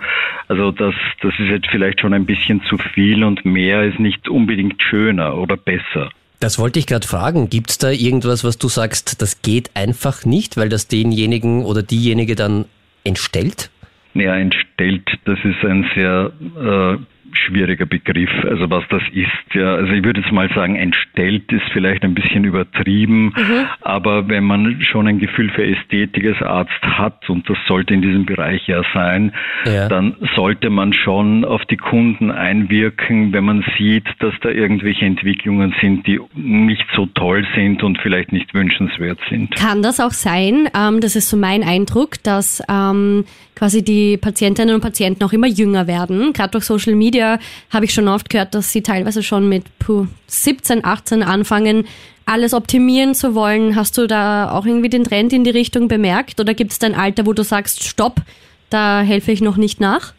[0.47, 4.29] also das, das ist jetzt vielleicht schon ein bisschen zu viel und mehr ist nicht
[4.29, 6.11] unbedingt schöner oder besser.
[6.39, 7.49] Das wollte ich gerade fragen.
[7.49, 12.35] Gibt's da irgendwas, was du sagst, das geht einfach nicht, weil das denjenigen oder diejenige
[12.35, 12.65] dann
[13.03, 13.69] entstellt?
[14.13, 16.97] Ja, entstellt, das ist ein sehr äh,
[17.33, 18.29] schwieriger Begriff.
[18.43, 22.13] Also was das ist, ja, also ich würde jetzt mal sagen, entstellt ist vielleicht ein
[22.13, 23.33] bisschen übertrieben,
[23.81, 28.01] aber wenn man schon ein Gefühl für Ästhetik als Arzt hat, und das sollte in
[28.01, 29.33] diesem Bereich ja sein,
[29.65, 29.87] Ja.
[29.87, 35.73] dann sollte man schon auf die Kunden einwirken, wenn man sieht, dass da irgendwelche Entwicklungen
[35.81, 39.55] sind, die nicht so toll sind und vielleicht nicht wünschenswert sind.
[39.55, 44.73] Kann das auch sein, ähm, das ist so mein Eindruck, dass ähm, quasi die Patientinnen
[44.75, 46.31] und Patienten auch immer jünger werden.
[46.33, 50.07] Gerade durch Social Media habe ich schon oft gehört, dass sie teilweise schon mit puh,
[50.27, 51.85] 17, 18 anfangen,
[52.25, 53.75] alles optimieren zu wollen.
[53.75, 56.39] Hast du da auch irgendwie den Trend in die Richtung bemerkt?
[56.39, 58.21] Oder gibt es ein Alter, wo du sagst, stopp,
[58.69, 60.13] da helfe ich noch nicht nach?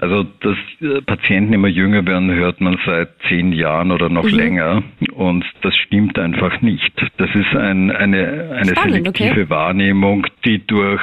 [0.00, 4.84] Also, dass äh, Patienten immer jünger werden, hört man seit zehn Jahren oder noch länger.
[5.12, 6.92] Und das stimmt einfach nicht.
[7.16, 9.50] Das ist ein, eine, eine Spannend, selektive okay.
[9.50, 11.02] Wahrnehmung, die durch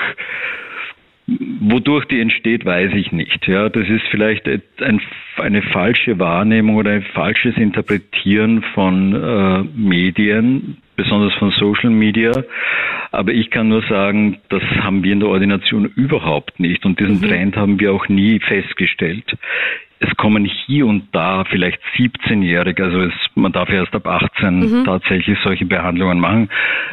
[1.27, 3.47] Wodurch die entsteht, weiß ich nicht.
[3.47, 5.01] Ja, das ist vielleicht ein,
[5.37, 12.31] eine falsche Wahrnehmung oder ein falsches Interpretieren von äh, Medien, besonders von Social Media.
[13.11, 17.21] Aber ich kann nur sagen, das haben wir in der Ordination überhaupt nicht und diesen
[17.21, 19.25] Trend haben wir auch nie festgestellt.
[19.99, 25.37] Es kommen hier und da vielleicht 17-Jährige, also es, man darf erst ab 18 tatsächlich
[25.43, 26.49] solche Behandlungen machen,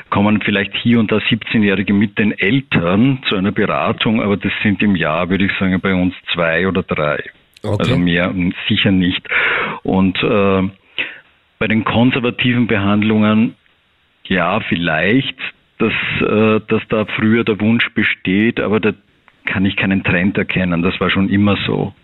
[0.08, 4.82] kommen vielleicht hier und da 17-Jährige mit den Eltern zu einer Beratung, aber das sind
[4.82, 7.24] im Jahr, würde ich sagen, bei uns zwei oder drei.
[7.64, 7.76] Okay.
[7.78, 8.32] Also mehr
[8.68, 9.28] sicher nicht.
[9.82, 10.62] Und äh,
[11.58, 13.54] bei den konservativen Behandlungen,
[14.26, 15.36] ja, vielleicht,
[15.78, 18.92] dass, äh, dass da früher der Wunsch besteht, aber da
[19.44, 20.82] kann ich keinen Trend erkennen.
[20.82, 21.94] Das war schon immer so.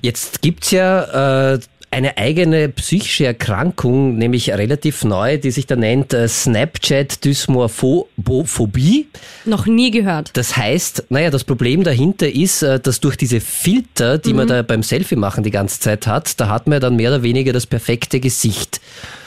[0.00, 1.58] Jetzt gibt's ja äh,
[1.90, 9.06] eine eigene psychische Erkrankung, nämlich relativ neu, die sich da nennt äh, Snapchat-Dysmorphophobie.
[9.44, 10.30] Noch nie gehört.
[10.34, 14.62] Das heißt, naja, das Problem dahinter ist, äh, dass durch diese Filter, die man da
[14.62, 17.52] beim Selfie machen die ganze Zeit hat, da hat man ja dann mehr oder weniger
[17.52, 18.80] das perfekte Gesicht.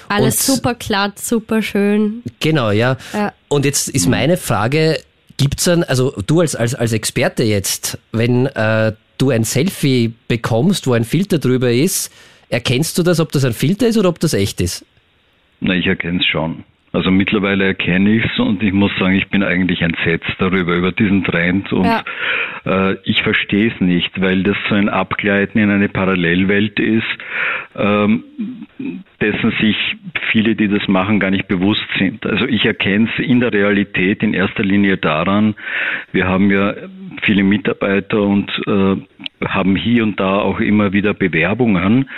[0.10, 2.24] Alles Und- super glatt, super schön.
[2.40, 2.98] Genau, ja.
[3.14, 3.34] Ja.
[3.48, 5.00] Und jetzt ist meine Frage,
[5.38, 10.88] Gibt's dann, also du als, als, als Experte jetzt, wenn äh, du ein Selfie bekommst,
[10.88, 12.12] wo ein Filter drüber ist,
[12.50, 14.86] erkennst du das, ob das ein Filter ist oder ob das echt ist?
[15.60, 16.64] Na, ich erkenne es schon.
[16.94, 20.92] Also mittlerweile erkenne ich es und ich muss sagen, ich bin eigentlich entsetzt darüber, über
[20.92, 22.04] diesen Trend und ja.
[22.66, 27.04] äh, ich verstehe es nicht, weil das so ein Abgleiten in eine Parallelwelt ist,
[27.76, 28.24] ähm,
[29.22, 29.76] dessen sich
[30.32, 32.26] viele, die das machen, gar nicht bewusst sind.
[32.26, 35.56] Also ich erkenne es in der Realität in erster Linie daran,
[36.12, 36.74] wir haben ja
[37.24, 42.10] viele Mitarbeiter und äh, haben hier und da auch immer wieder Bewerbungen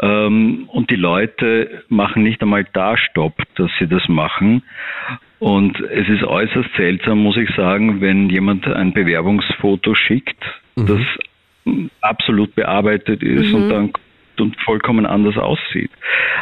[0.00, 4.62] ähm, und die Leute machen nicht einmal da Stopp, dass sie das machen.
[5.38, 10.42] Und es ist äußerst seltsam, muss ich sagen, wenn jemand ein Bewerbungsfoto schickt,
[10.76, 10.86] mhm.
[10.86, 13.54] das absolut bearbeitet ist mhm.
[13.54, 13.92] und dann
[14.40, 15.90] und vollkommen anders aussieht.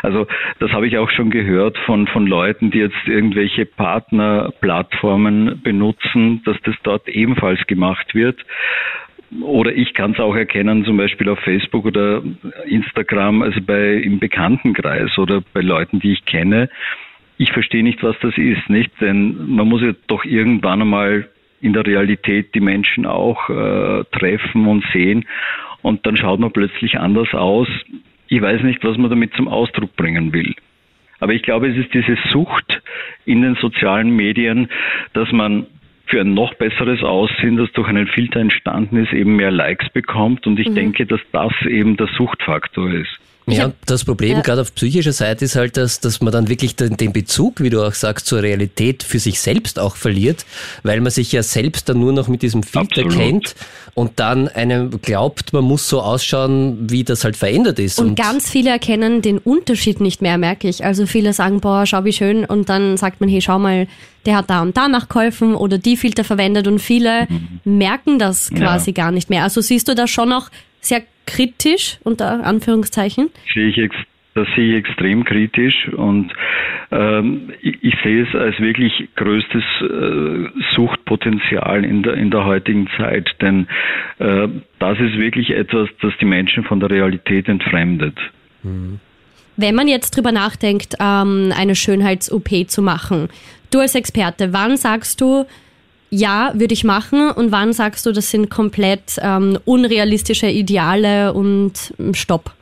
[0.02, 0.26] Also
[0.58, 6.56] das habe ich auch schon gehört von, von Leuten, die jetzt irgendwelche Partnerplattformen benutzen, dass
[6.64, 8.38] das dort ebenfalls gemacht wird.
[9.40, 12.22] Oder ich kann es auch erkennen, zum Beispiel auf Facebook oder
[12.66, 16.68] Instagram, also bei im Bekanntenkreis oder bei Leuten, die ich kenne.
[17.36, 18.92] Ich verstehe nicht, was das ist, nicht?
[19.00, 21.28] Denn man muss ja doch irgendwann einmal
[21.60, 25.24] in der Realität die Menschen auch äh, treffen und sehen.
[25.84, 27.68] Und dann schaut man plötzlich anders aus.
[28.28, 30.54] Ich weiß nicht, was man damit zum Ausdruck bringen will.
[31.20, 32.80] Aber ich glaube, es ist diese Sucht
[33.26, 34.70] in den sozialen Medien,
[35.12, 35.66] dass man
[36.06, 40.46] für ein noch besseres Aussehen, das durch einen Filter entstanden ist, eben mehr Likes bekommt.
[40.46, 40.74] Und ich mhm.
[40.74, 43.20] denke, dass das eben der Suchtfaktor ist.
[43.46, 44.40] Ja, und das Problem ja.
[44.40, 47.68] gerade auf psychischer Seite ist halt, dass, dass man dann wirklich den, den, Bezug, wie
[47.68, 50.46] du auch sagst, zur Realität für sich selbst auch verliert,
[50.82, 53.12] weil man sich ja selbst dann nur noch mit diesem Filter Absolut.
[53.12, 53.54] kennt
[53.92, 57.98] und dann einem glaubt, man muss so ausschauen, wie das halt verändert ist.
[57.98, 60.82] Und, und ganz viele erkennen den Unterschied nicht mehr, merke ich.
[60.82, 63.86] Also viele sagen, boah, schau wie schön und dann sagt man, hey, schau mal,
[64.24, 67.60] der hat da und da nachgeholfen oder die Filter verwendet und viele mhm.
[67.64, 69.04] merken das quasi ja.
[69.04, 69.42] gar nicht mehr.
[69.42, 73.30] Also siehst du da schon noch sehr kritisch, unter Anführungszeichen?
[73.52, 73.90] Sehe ich
[74.34, 76.32] das sehe ich extrem kritisch und
[76.90, 82.88] ähm, ich, ich, sehe es als wirklich größtes äh, Suchtpotenzial in der, in der heutigen
[82.96, 83.68] Zeit, denn
[84.18, 84.48] äh,
[84.80, 88.18] das ist wirklich etwas, das die Menschen von der Realität entfremdet.
[88.64, 88.98] Mhm.
[89.56, 93.28] Wenn man jetzt drüber nachdenkt, ähm, eine Schönheits-OP zu machen,
[93.70, 95.46] du als Experte, wann sagst du,
[96.10, 101.94] ja, würde ich machen und wann sagst du, das sind komplett ähm, unrealistische Ideale und
[101.98, 102.52] ähm, Stopp?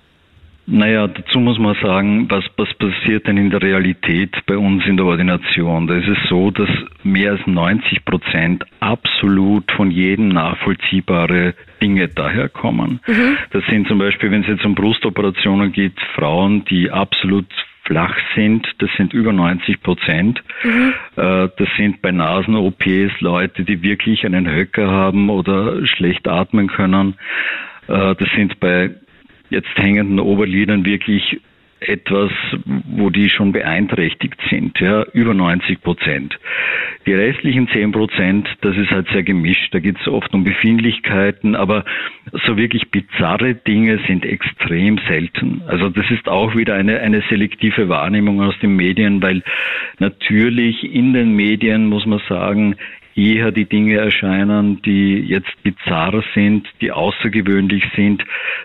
[0.67, 4.97] Naja, dazu muss man sagen, was, was passiert denn in der Realität bei uns in
[4.97, 5.89] der Ordination?
[5.89, 6.69] Da ist es so, dass
[7.03, 13.01] mehr als 90 Prozent absolut von jedem nachvollziehbare Dinge daherkommen.
[13.07, 13.37] Mhm.
[13.51, 17.47] Das sind zum Beispiel, wenn es jetzt um Brustoperationen geht, Frauen, die absolut
[17.85, 20.43] flach sind, das sind über 90 Prozent.
[20.63, 20.95] Mhm.
[21.17, 27.15] Äh, das sind bei Nasen-OPs Leute, die wirklich einen Höcker haben oder schlecht atmen können.
[27.89, 28.91] Äh, das sind bei
[29.51, 31.41] jetzt hängenden Oberlidern wirklich
[31.89, 32.31] etwas,
[32.65, 36.39] wo die schon beeinträchtigt sind, ja, über 90 Prozent.
[37.07, 39.75] Die restlichen 10 Prozent, das ist halt sehr gemischt.
[39.75, 41.85] Da geht es oft um Befindlichkeiten, aber
[42.47, 45.63] so wirklich bizarre Dinge sind extrem selten.
[45.67, 49.43] Also das ist auch wieder eine, eine selektive Wahrnehmung aus den Medien, weil
[49.99, 52.77] natürlich in den Medien, muss man sagen,
[53.15, 58.23] eher die Dinge erscheinen, die jetzt bizarr sind, die außergewöhnlich sind.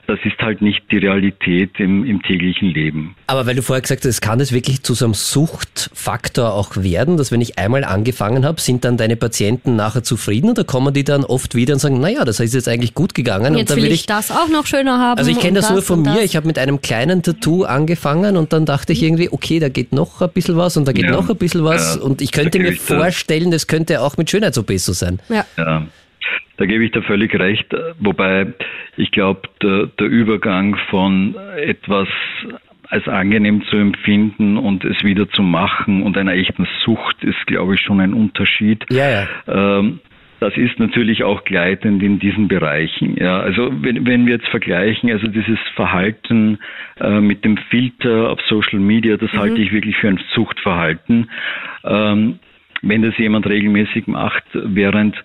[0.07, 3.15] Das ist halt nicht die Realität im, im täglichen Leben.
[3.27, 7.17] Aber weil du vorher gesagt hast, kann es wirklich zu so einem Suchtfaktor auch werden,
[7.17, 11.03] dass wenn ich einmal angefangen habe, sind dann deine Patienten nachher zufrieden oder kommen die
[11.03, 13.53] dann oft wieder und sagen, naja, das ist jetzt eigentlich gut gegangen.
[13.53, 15.17] Und jetzt und dann will ich, ich das auch noch schöner haben.
[15.17, 16.15] Also ich kenne das nur von mir.
[16.15, 16.23] Das.
[16.23, 19.91] Ich habe mit einem kleinen Tattoo angefangen und dann dachte ich irgendwie, okay, da geht
[19.91, 21.11] noch ein bisschen was und da geht ja.
[21.11, 24.71] noch ein bisschen was ja, und ich könnte mir vorstellen, das könnte auch mit Schönheits-OP
[24.77, 25.19] so sein.
[25.29, 25.45] Ja.
[25.57, 25.87] ja.
[26.57, 27.67] Da gebe ich dir völlig recht,
[27.99, 28.47] wobei
[28.97, 32.07] ich glaube, der, der Übergang von etwas
[32.89, 37.75] als angenehm zu empfinden und es wieder zu machen und einer echten Sucht ist, glaube
[37.75, 38.85] ich, schon ein Unterschied.
[38.89, 39.27] Ja, ja.
[39.47, 39.99] Ähm,
[40.39, 43.17] das ist natürlich auch gleitend in diesen Bereichen.
[43.17, 46.59] Ja, also wenn, wenn wir jetzt vergleichen, also dieses Verhalten
[46.99, 49.39] äh, mit dem Filter auf Social Media, das mhm.
[49.39, 51.29] halte ich wirklich für ein Suchtverhalten.
[51.83, 52.39] Ähm,
[52.81, 55.15] wenn das jemand regelmäßig macht, während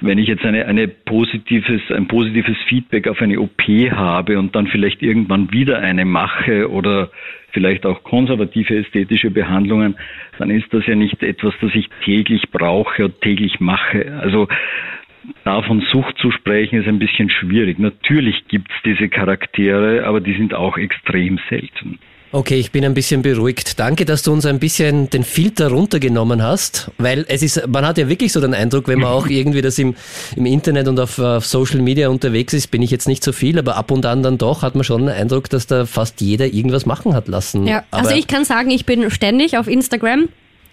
[0.00, 4.66] wenn ich jetzt eine, eine positives, ein positives Feedback auf eine OP habe und dann
[4.66, 7.10] vielleicht irgendwann wieder eine mache oder
[7.52, 9.96] vielleicht auch konservative ästhetische Behandlungen,
[10.38, 14.12] dann ist das ja nicht etwas, das ich täglich brauche und täglich mache.
[14.20, 14.48] Also
[15.44, 17.78] davon Sucht zu sprechen, ist ein bisschen schwierig.
[17.78, 21.98] Natürlich gibt es diese Charaktere, aber die sind auch extrem selten.
[22.32, 23.78] Okay, ich bin ein bisschen beruhigt.
[23.78, 27.98] Danke, dass du uns ein bisschen den Filter runtergenommen hast, weil es ist, man hat
[27.98, 29.94] ja wirklich so den Eindruck, wenn man auch irgendwie das im,
[30.34, 33.58] im Internet und auf, auf Social Media unterwegs ist, bin ich jetzt nicht so viel,
[33.58, 36.46] aber ab und an dann doch hat man schon den Eindruck, dass da fast jeder
[36.46, 37.66] irgendwas machen hat lassen.
[37.66, 40.28] Ja, aber also ich kann sagen, ich bin ständig auf Instagram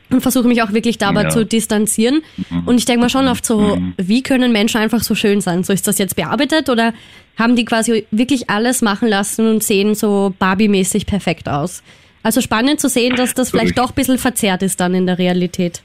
[0.09, 1.29] und versuche mich auch wirklich dabei Ja.
[1.29, 2.21] zu distanzieren.
[2.65, 5.63] Und ich denke mir schon oft so, wie können Menschen einfach so schön sein?
[5.63, 6.93] So ist das jetzt bearbeitet oder
[7.37, 11.83] haben die quasi wirklich alles machen lassen und sehen so Barbie-mäßig perfekt aus?
[12.21, 15.17] Also spannend zu sehen, dass das vielleicht doch ein bisschen verzerrt ist dann in der
[15.17, 15.81] Realität.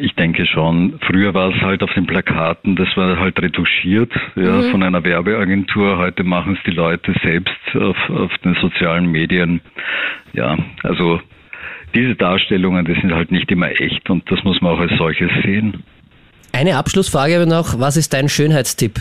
[0.00, 0.98] Ich denke schon.
[1.06, 5.96] Früher war es halt auf den Plakaten, das war halt retuschiert ja, von einer Werbeagentur.
[5.96, 9.60] Heute machen es die Leute selbst auf, auf den sozialen Medien.
[10.32, 11.20] Ja, also
[11.94, 15.30] diese Darstellungen, die sind halt nicht immer echt und das muss man auch als solches
[15.42, 15.82] sehen.
[16.52, 19.00] eine Abschlussfrage aber noch, was ist dein Schönheitstipp?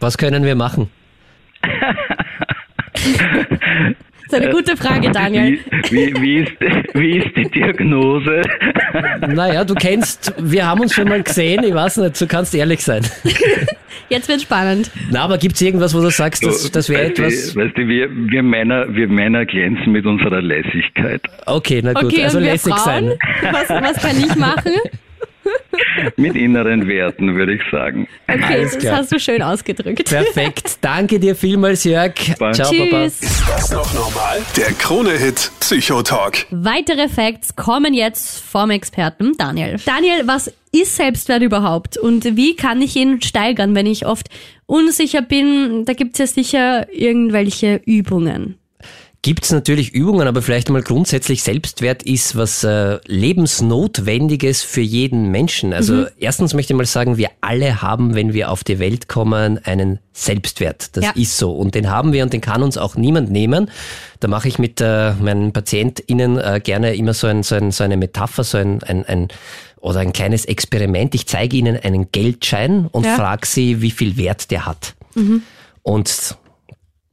[0.00, 0.88] Was können wir machen?
[4.28, 5.58] Das ist eine gute Frage, Daniel.
[5.90, 6.52] Wie, wie, wie, ist,
[6.94, 8.42] wie ist die Diagnose?
[9.28, 12.82] Naja, du kennst, wir haben uns schon mal gesehen, ich weiß nicht, du kannst ehrlich
[12.82, 13.02] sein.
[14.08, 14.90] Jetzt wird spannend.
[15.10, 17.52] Na, aber gibt's irgendwas, wo du sagst, das, das wäre etwas...
[17.54, 21.22] Du, weißt du, wir, wir, Männer, wir Männer glänzen mit unserer Lässigkeit.
[21.46, 22.84] Okay, na gut, Okay, also und wir lässig Frauen?
[23.42, 23.52] sein.
[23.52, 24.72] Was, was kann ich machen?
[26.16, 28.08] Mit inneren Werten, würde ich sagen.
[28.28, 28.96] Okay, Alles das klar.
[28.96, 30.08] hast du schön ausgedrückt.
[30.08, 30.78] Perfekt.
[30.80, 32.14] Danke dir vielmals, Jörg.
[32.38, 32.52] Bye.
[32.52, 33.04] Ciao, Papa.
[33.04, 33.20] Tschüss.
[33.48, 34.42] Das noch normal?
[34.56, 36.46] Der Krone-Hit Psychotalk.
[36.50, 39.76] Weitere Facts kommen jetzt vom Experten Daniel.
[39.84, 44.28] Daniel, was ist Selbstwert überhaupt und wie kann ich ihn steigern, wenn ich oft
[44.66, 45.84] unsicher bin?
[45.84, 48.58] Da gibt's ja sicher irgendwelche Übungen.
[49.26, 55.72] Gibt's natürlich Übungen, aber vielleicht einmal grundsätzlich Selbstwert ist was äh, lebensnotwendiges für jeden Menschen.
[55.72, 56.06] Also Mhm.
[56.20, 59.98] erstens möchte ich mal sagen, wir alle haben, wenn wir auf die Welt kommen, einen
[60.12, 60.96] Selbstwert.
[60.96, 61.10] Das Ja.
[61.16, 63.68] ist so und den haben wir und den kann uns auch niemand nehmen.
[64.20, 67.82] Da mache ich mit äh, meinen PatientInnen äh, gerne immer so, ein, so, ein, so
[67.82, 69.26] eine Metapher, so ein, ein, ein
[69.80, 71.16] oder ein kleines Experiment.
[71.16, 73.16] Ich zeige ihnen einen Geldschein und Ja.
[73.16, 74.94] frage sie, wie viel Wert der hat.
[75.82, 76.36] Und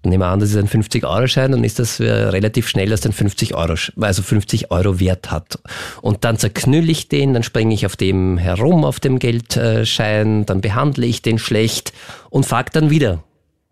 [0.04, 3.56] nehmen wir an, das ist ein 50-Euro-Schein, dann ist das relativ schnell, dass der 50
[3.56, 5.60] Euro, also 50 Euro Wert hat.
[6.02, 10.62] Und dann zerknülle ich den, dann springe ich auf dem herum, auf dem Geldschein, dann
[10.62, 11.94] behandle ich den schlecht
[12.30, 13.24] und frage dann wieder,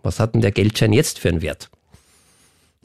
[0.03, 1.69] was hat denn der Geldschein jetzt für einen Wert?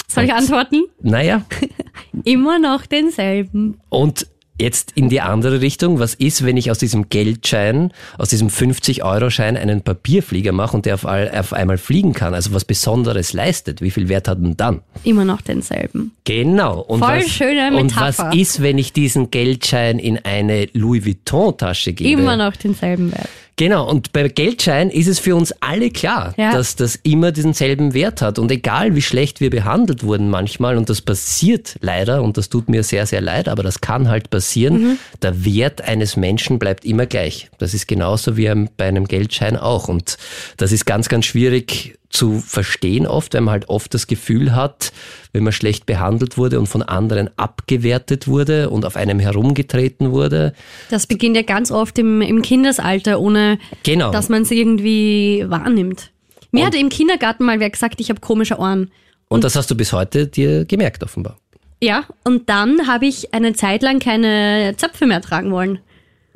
[0.09, 0.85] Soll ich antworten?
[1.01, 1.45] Naja,
[2.25, 3.81] Immer noch denselben.
[3.89, 4.27] und
[4.61, 9.57] jetzt in die andere Richtung, was ist, wenn ich aus diesem Geldschein, aus diesem 50-Euro-Schein
[9.57, 13.83] einen Papierflieger mache und der auf, all, auf einmal fliegen kann, also was Besonderes leistet,
[13.83, 14.81] wie viel Wert hat denn dann?
[15.05, 16.13] Immer noch denselben.
[16.25, 16.81] Genau.
[16.81, 18.29] Und Voll was, schöne Und Metapher.
[18.31, 22.11] was ist, wenn ich diesen Geldschein in eine Louis Vuitton-Tasche gebe?
[22.21, 23.29] Immer noch denselben Wert.
[23.59, 26.53] Genau, und bei Geldschein ist es für uns alle klar, Ja.
[26.53, 28.39] dass das immer denselben Wert hat.
[28.39, 32.69] Und egal wie schlecht wir behandelt wurden manchmal, und das passiert leider, und das tut
[32.69, 34.99] mir sehr, sehr leid, aber das kann halt passieren, Mhm.
[35.23, 37.49] der Wert eines Menschen bleibt immer gleich.
[37.57, 39.89] Das ist genauso wie bei einem Geldschein auch.
[39.89, 40.19] Und
[40.59, 44.93] das ist ganz, ganz schwierig zu verstehen oft, weil man halt oft das Gefühl hat,
[45.33, 50.55] wenn man schlecht behandelt wurde und von anderen abgewertet wurde und auf einem herumgetreten wurde.
[50.91, 54.13] Das beginnt ja ganz oft im, im Kindesalter, ohne Genau.
[54.13, 56.11] dass man es irgendwie wahrnimmt.
[56.53, 58.91] Mir hat im Kindergarten mal wer gesagt, ich habe komische Ohren.
[59.29, 61.37] Und das hast du bis heute dir gemerkt offenbar.
[61.83, 65.81] Ja, und dann habe ich eine Zeit lang keine Zöpfe mehr tragen wollen.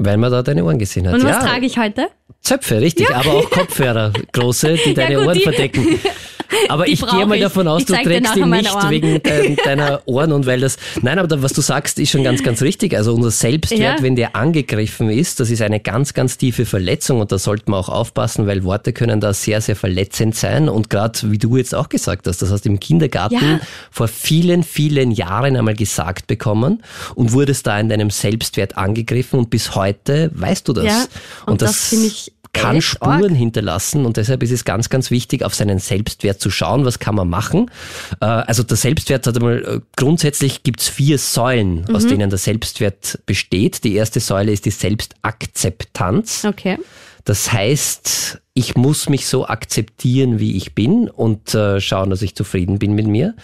[0.03, 1.15] Weil man da deine Ohren gesehen hat.
[1.15, 2.09] Und ja, was trage ich heute?
[2.41, 5.87] Zöpfe, richtig, aber auch Kopfhörer, große, die deine gut, Ohren die- verdecken.
[6.69, 7.43] Aber Die ich gehe mal ich.
[7.43, 10.77] davon aus, Ich du trägst ihn nicht wegen dein, deiner Ohren und weil das.
[11.03, 12.97] Nein, aber was du sagst, ist schon ganz, ganz richtig.
[12.97, 14.03] Also unser Selbstwert, Ja.
[14.03, 17.81] wenn der angegriffen ist, das ist eine ganz, ganz tiefe Verletzung und da sollte man
[17.81, 20.69] auch aufpassen, weil Worte können da sehr, sehr verletzend sein.
[20.69, 23.61] Und gerade wie du jetzt auch gesagt hast, das hast du im Kindergarten Ja.
[23.91, 26.83] vor vielen, vielen Jahren einmal gesagt bekommen
[27.15, 30.85] und wurdest da in deinem Selbstwert angegriffen und bis heute weißt du das.
[30.85, 31.05] Ja,
[31.47, 35.45] und das finde ich kann echt Spuren hinterlassen und deshalb ist es ganz, ganz wichtig,
[35.45, 37.71] auf seinen Selbstwert zu schauen, was kann man machen.
[38.21, 42.09] Äh, Also der Selbstwert hat einmal, äh, grundsätzlich gibt's vier Säulen, aus Mhm.
[42.09, 43.85] denen der Selbstwert besteht.
[43.85, 46.45] Die erste Säule ist die Selbstakzeptanz.
[46.45, 46.79] Okay.
[47.25, 52.35] Das heißt, ich muss mich so akzeptieren, wie ich bin und äh, schauen, dass ich
[52.35, 53.35] zufrieden bin mit mir.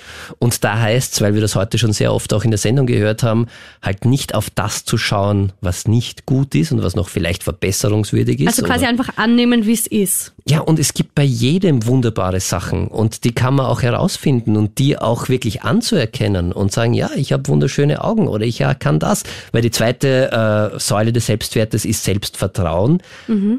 [0.41, 3.23] Und da heißt weil wir das heute schon sehr oft auch in der Sendung gehört
[3.23, 3.47] haben,
[3.83, 8.41] halt nicht auf das zu schauen, was nicht gut ist und was noch vielleicht verbesserungswürdig
[8.41, 8.49] ist.
[8.49, 10.35] Also quasi oder- einfach annehmen, wie es ist.
[10.49, 14.79] ja, und es gibt bei jedem wunderbare Sachen und die kann man auch herausfinden und
[14.79, 19.23] die auch wirklich anzuerkennen und sagen, ja, ich habe wunderschöne Augen oder ich kann das.
[19.53, 23.03] Weil die zweite äh, Säule des Selbstwertes ist Selbstvertrauen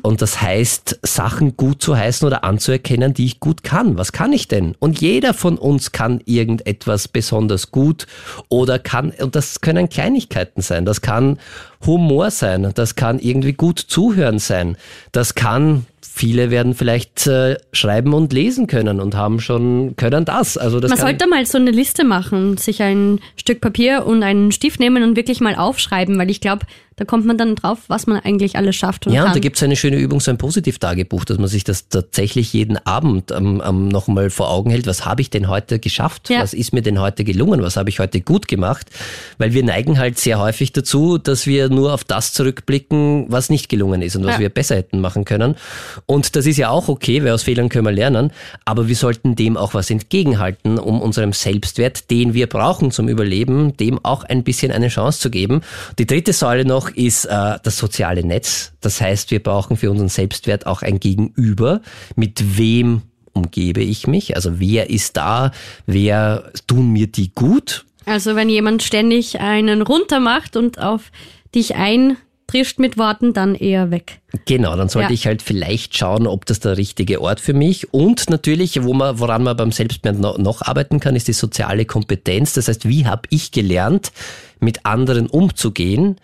[0.01, 3.95] und das heißt, Sachen Sachen gut zu heißen oder anzuerkennen, die ich gut kann.
[3.95, 4.73] Was kann ich denn?
[4.79, 8.07] Und jeder von uns kann irgendetwas besonders gut
[8.49, 11.37] oder kann, und das können Kleinigkeiten sein, das kann
[11.85, 14.77] Humor sein, das kann irgendwie gut zuhören sein,
[15.11, 15.85] das kann
[16.17, 20.57] viele werden vielleicht äh, schreiben und lesen können und haben schon können das.
[20.57, 24.51] Also das Man sollte mal so eine Liste machen, sich ein Stück Papier und einen
[24.51, 26.65] Stift nehmen und wirklich mal aufschreiben, weil ich glaube,
[26.97, 29.27] da kommt man dann drauf, was man eigentlich alles schafft und Ja, kann.
[29.29, 32.53] und da gibt es eine schöne Übung, so ein Positivtagebuch, dass man sich das tatsächlich
[32.53, 34.87] jeden Abend ähm, ähm, nochmal vor Augen hält.
[34.87, 36.31] Was habe ich denn heute geschafft?
[36.31, 36.41] Ja.
[36.41, 37.61] Was ist mir denn heute gelungen?
[37.61, 38.87] Was habe ich heute gut gemacht?
[39.37, 43.69] Weil wir neigen halt sehr häufig dazu, dass wir nur auf das zurückblicken, was nicht
[43.69, 44.39] gelungen ist und was Ja.
[44.39, 45.55] wir besser hätten machen können.
[46.05, 48.31] Und das ist ja auch okay, weil aus Fehlern können wir lernen.
[48.65, 53.75] Aber wir sollten dem auch was entgegenhalten, um unserem Selbstwert, den wir brauchen zum Überleben,
[53.77, 55.61] dem auch ein bisschen eine Chance zu geben.
[55.99, 58.73] Die dritte Säule noch ist äh, das soziale Netz.
[58.81, 61.81] Das heißt, wir brauchen für unseren Selbstwert auch ein Gegenüber.
[62.15, 63.01] Mit wem
[63.33, 64.35] umgebe ich mich?
[64.35, 65.51] Also wer ist da?
[65.85, 67.85] Wer tun mir die gut?
[68.05, 71.11] Also wenn jemand ständig einen runtermacht und auf
[71.55, 74.19] dich eintrischt mit Worten, dann eher weg.
[74.45, 75.13] Genau, dann sollte Ja.
[75.13, 79.19] ich halt vielleicht schauen, ob das der richtige Ort für mich und natürlich, wo man,
[79.19, 82.53] woran man beim Selbstwert noch, noch arbeiten kann, ist die soziale Kompetenz.
[82.53, 84.11] Das heißt, wie habe ich gelernt,
[84.59, 86.17] mit anderen umzugehen?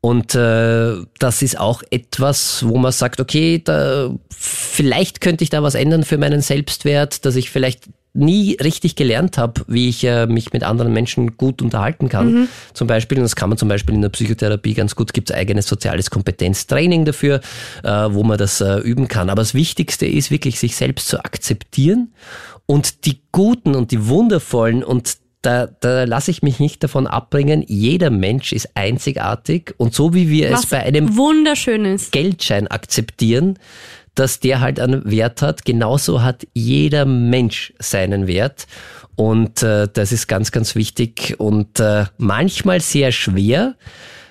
[0.00, 5.62] Und äh, das ist auch etwas, wo man sagt, okay, da, vielleicht könnte ich da
[5.64, 10.26] was ändern für meinen Selbstwert, dass ich vielleicht nie richtig gelernt habe, wie ich äh,
[10.26, 12.48] mich mit anderen Menschen gut unterhalten kann.
[12.74, 15.36] Zum Beispiel, und das kann man zum Beispiel in der Psychotherapie ganz gut, gibt es
[15.36, 17.40] eigenes soziales Kompetenztraining dafür,
[17.84, 19.30] äh, wo man das äh, üben kann.
[19.30, 22.12] Aber das Wichtigste ist wirklich, sich selbst zu akzeptieren
[22.66, 27.64] und die guten und die wundervollen und da, da lasse ich mich nicht davon abbringen,
[27.68, 32.10] jeder Mensch ist einzigartig und so wie wir es Was bei einem wunderschönes.
[32.10, 33.58] Geldschein akzeptieren,
[34.18, 35.64] dass der halt einen Wert hat.
[35.64, 38.66] Genauso hat jeder Mensch seinen Wert.
[39.16, 43.74] Und äh, das ist ganz, ganz wichtig und äh, manchmal sehr schwer,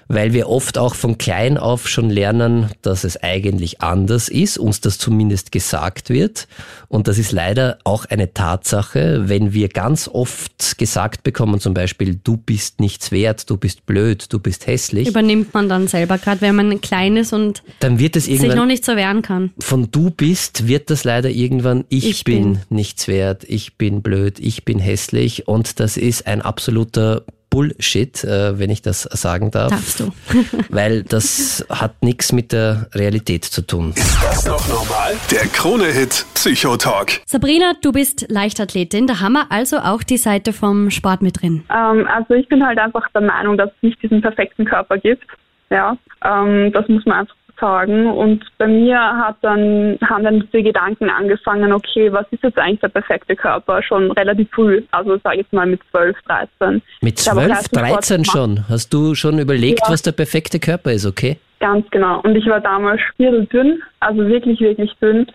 [0.07, 4.81] weil wir oft auch von klein auf schon lernen, dass es eigentlich anders ist, uns
[4.81, 6.47] das zumindest gesagt wird.
[6.87, 12.19] Und das ist leider auch eine Tatsache, wenn wir ganz oft gesagt bekommen, zum Beispiel,
[12.23, 16.41] du bist nichts wert, du bist blöd, du bist hässlich, Übernimmt man dann selber, gerade
[16.41, 19.51] wenn man klein ist und dann wird es sich noch irgendwann nicht so wehren kann.
[19.59, 22.59] von du bist, wird das leider irgendwann ich, Ich bin, bin.
[22.69, 28.59] nichts wert, ich bin blöd, ich bin hässlich und das ist ein absoluter Bullshit, äh,
[28.59, 29.69] wenn ich das sagen darf.
[29.69, 30.11] Darfst du.
[30.69, 33.93] Weil das hat nichts mit der Realität zu tun.
[33.95, 35.15] Ist das noch normal?
[35.31, 37.21] Der Krone-Hit Psychotalk.
[37.25, 41.63] Sabrina, du bist Leichtathletin, da haben wir also auch die Seite vom Sport mit drin.
[41.69, 45.23] Ähm, also ich bin halt einfach der Meinung, dass es nicht diesen perfekten Körper gibt.
[45.69, 48.07] Ja, ähm, das muss man einfach sagen.
[48.07, 52.79] Und bei mir hat dann, haben dann diese Gedanken angefangen, okay, was ist jetzt eigentlich
[52.81, 53.81] der perfekte Körper?
[53.83, 56.15] Schon relativ früh, also sage ich jetzt mal mit 12,
[56.59, 56.81] 13.
[57.01, 58.31] Mit Ich habe 12, Leistungssport 13 gemacht.
[58.31, 58.65] schon.
[58.69, 59.91] Hast du schon überlegt, Ja.
[59.93, 61.37] was der perfekte Körper ist, okay?
[61.59, 62.19] Ganz genau.
[62.21, 65.25] Und ich war damals dünn, also wirklich, wirklich dünn.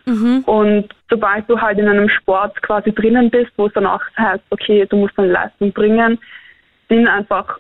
[0.47, 4.45] Und sobald du halt in einem Sport quasi drinnen bist, wo es dann auch heißt,
[4.51, 6.19] okay, du musst eine Leistung bringen,
[6.89, 7.59] sind einfach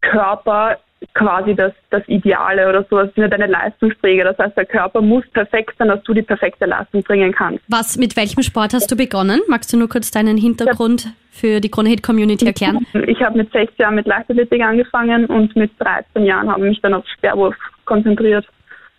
[0.00, 0.78] Körper
[1.14, 2.98] quasi das, das Ideale oder so.
[2.98, 4.24] Das sind ja deine Leistungsträger.
[4.24, 7.64] Das heißt, der Körper muss perfekt sein, dass du die perfekte Leistung bringen kannst.
[7.68, 9.40] Was, mit welchem Sport hast du begonnen?
[9.48, 12.86] Magst du nur kurz deinen Hintergrund für die Krone-Hit-Community erklären?
[13.06, 16.80] Ich habe mit sechs Jahren mit Leichtathletik angefangen und mit 13 Jahren habe ich mich
[16.80, 18.46] dann auf Sperrwurf konzentriert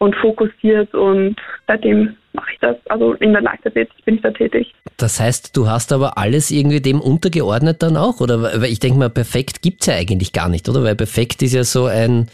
[0.01, 1.35] und fokussiert und
[1.67, 2.75] seitdem mache ich das.
[2.89, 4.73] Also in der Leichtathletik bin ich da tätig.
[4.97, 8.19] Das heißt, du hast aber alles irgendwie dem untergeordnet dann auch?
[8.19, 10.83] Oder weil ich denke mal, perfekt gibt's ja eigentlich gar nicht, oder?
[10.83, 12.29] Weil perfekt ist ja so ein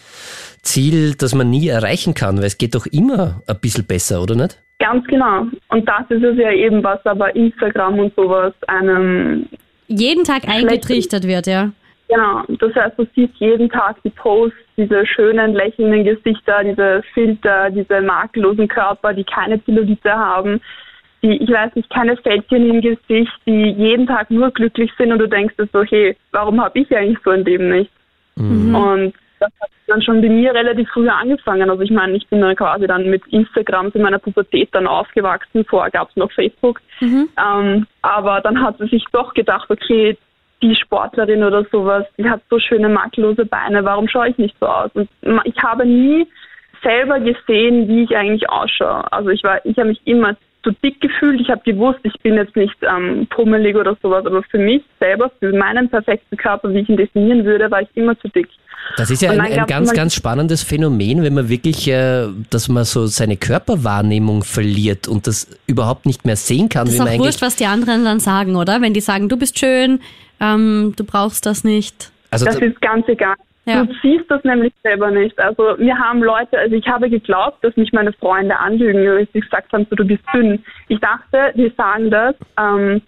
[0.62, 4.36] Ziel, das man nie erreichen kann, weil es geht doch immer ein bisschen besser, oder
[4.36, 4.58] nicht?
[4.80, 5.48] Ganz genau.
[5.68, 9.46] Und das ist es ja eben, was aber Instagram und sowas einem
[9.90, 11.72] Jeden Tag eingetrichtert wird, ja.
[12.10, 17.70] Genau, das heißt, du siehst jeden Tag die Posts, diese schönen, lächelnden Gesichter, diese Filter,
[17.70, 20.62] diese makellosen Körper, die keine Zellulite haben,
[21.22, 25.20] die, ich weiß nicht, keine Fältchen im Gesicht, die jeden Tag nur glücklich sind und
[25.20, 27.92] du denkst dir so, hey, warum habe ich eigentlich so ein Leben nicht?
[28.76, 31.70] Und das hat dann schon bei mir relativ früh angefangen.
[31.70, 35.66] Also ich meine, ich bin dann quasi dann mit Instagram in meiner Pubertät dann aufgewachsen,
[35.66, 36.82] vorher gab es noch Facebook.
[37.38, 40.18] Ähm, aber dann hat sie sich doch gedacht, okay,
[40.62, 44.68] die Sportlerin oder sowas, die hat so schöne makellose Beine, warum schaue ich nicht so
[44.68, 44.92] aus?
[44.94, 45.10] Und
[45.44, 46.28] ich habe nie
[46.84, 49.12] selber gesehen, wie ich eigentlich ausschaue.
[49.12, 50.36] Also ich war, ich habe mich immer
[50.68, 51.40] zu dick gefühlt.
[51.40, 55.32] Ich habe gewusst, ich bin jetzt nicht ähm, pummelig oder sowas, aber für mich selber,
[55.40, 58.48] für meinen perfekten Körper, wie ich ihn definieren würde, war ich immer zu dick.
[58.96, 62.84] Das ist ja ein, ein ganz, ganz spannendes Phänomen, wenn man wirklich, äh, dass man
[62.84, 66.86] so seine Körperwahrnehmung verliert und das überhaupt nicht mehr sehen kann.
[66.86, 68.82] Das ist auch wurscht, was die anderen dann sagen, oder?
[68.82, 70.00] Wenn die sagen, du bist schön,
[70.40, 72.12] ähm, du brauchst das nicht.
[72.32, 73.36] Also das ist ganz egal.
[73.68, 73.84] Ja.
[73.84, 75.38] Du siehst das nämlich selber nicht.
[75.38, 79.42] Also mir haben Leute, also ich habe geglaubt, dass mich meine Freunde anlügen, weil sie
[79.42, 80.64] gesagt haben, so, du bist dünn.
[80.88, 83.02] Ich dachte, die sagen das, ähm,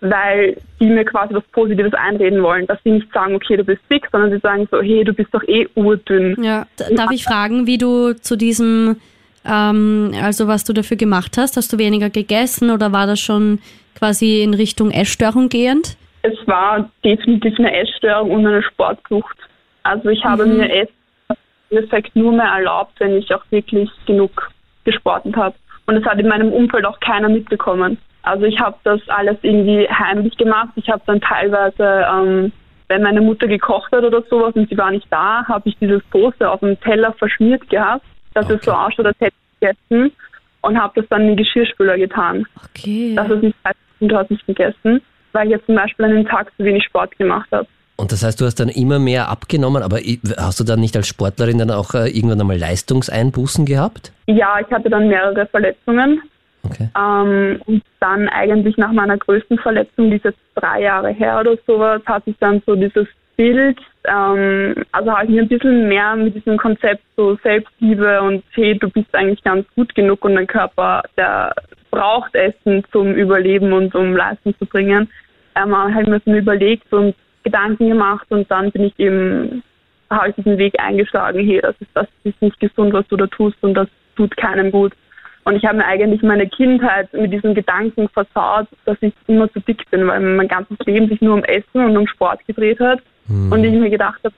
[0.00, 3.82] weil die mir quasi was Positives einreden wollen, dass sie nicht sagen, okay, du bist
[3.92, 6.42] dick, sondern sie sagen so, hey, du bist doch eh urdünn.
[6.42, 8.96] Ja, darf ich fragen, wie du zu diesem,
[9.44, 11.58] ähm, also was du dafür gemacht hast?
[11.58, 13.58] Hast du weniger gegessen oder war das schon
[13.98, 15.98] quasi in Richtung Essstörung gehend?
[16.22, 19.36] Es war definitiv eine Essstörung und eine Sportsucht.
[19.82, 20.58] Also ich habe mhm.
[20.58, 20.94] mir Essen
[21.28, 24.50] im Endeffekt nur mehr erlaubt, wenn ich auch wirklich genug
[24.84, 25.54] gesportet habe.
[25.86, 27.98] Und das hat in meinem Umfeld auch keiner mitbekommen.
[28.22, 30.70] Also ich habe das alles irgendwie heimlich gemacht.
[30.76, 32.52] Ich habe dann teilweise, ähm,
[32.88, 36.02] wenn meine Mutter gekocht hat oder sowas und sie war nicht da, habe ich dieses
[36.12, 38.04] Soße auf dem Teller verschmiert gehabt,
[38.34, 38.54] dass okay.
[38.56, 40.12] es so ausschaut, als hätte ich gegessen
[40.62, 42.46] und habe das dann in den Geschirrspüler getan.
[42.56, 43.14] Okay.
[43.14, 43.56] Das ist nicht
[44.00, 45.02] und du hast nicht gegessen,
[45.32, 47.66] weil ich jetzt zum Beispiel einen Tag zu wenig Sport gemacht habe.
[48.00, 49.98] Und das heißt, du hast dann immer mehr abgenommen, aber
[50.38, 54.10] hast du dann nicht als Sportlerin dann auch äh, irgendwann einmal Leistungseinbußen gehabt?
[54.26, 56.22] Ja, ich hatte dann mehrere Verletzungen.
[56.62, 56.88] Okay.
[56.98, 61.56] Ähm, und dann eigentlich nach meiner größten Verletzung, die ist jetzt drei Jahre her oder
[61.66, 66.16] sowas, hatte ich dann so dieses Bild, ähm, also habe ich mir ein bisschen mehr
[66.16, 70.46] mit diesem Konzept so Selbstliebe und hey, du bist eigentlich ganz gut genug und dein
[70.46, 71.54] Körper, der
[71.90, 75.08] braucht Essen zum Überleben und um Leistung zu bringen.
[75.54, 79.62] Ähm, habe ich mir so überlegt und Gedanken gemacht und dann bin ich eben,
[80.10, 83.26] habe ich diesen Weg eingeschlagen, hey, das ist, das ist nicht gesund, was du da
[83.26, 84.92] tust und das tut keinem gut.
[85.44, 89.60] Und ich habe mir eigentlich meine Kindheit mit diesen Gedanken versaut, dass ich immer zu
[89.60, 93.00] dick bin, weil mein ganzes Leben sich nur um Essen und um Sport gedreht hat.
[93.26, 93.50] Mhm.
[93.50, 94.34] Und ich mir gedacht habe,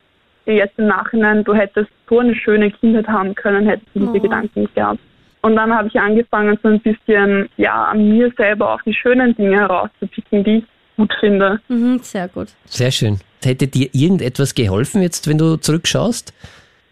[0.47, 4.21] jetzt im Nachhinein, du hättest so eine schöne Kindheit haben können, hättest du diese oh.
[4.21, 5.01] Gedanken nicht gehabt.
[5.43, 9.35] Und dann habe ich angefangen, so ein bisschen, ja, an mir selber auch die schönen
[9.35, 10.65] Dinge herauszupicken, die ich
[11.03, 11.61] gut finde.
[11.69, 12.49] Mhm, sehr gut.
[12.67, 13.19] Sehr schön.
[13.45, 16.33] Hätte dir irgendetwas geholfen jetzt, wenn du zurückschaust?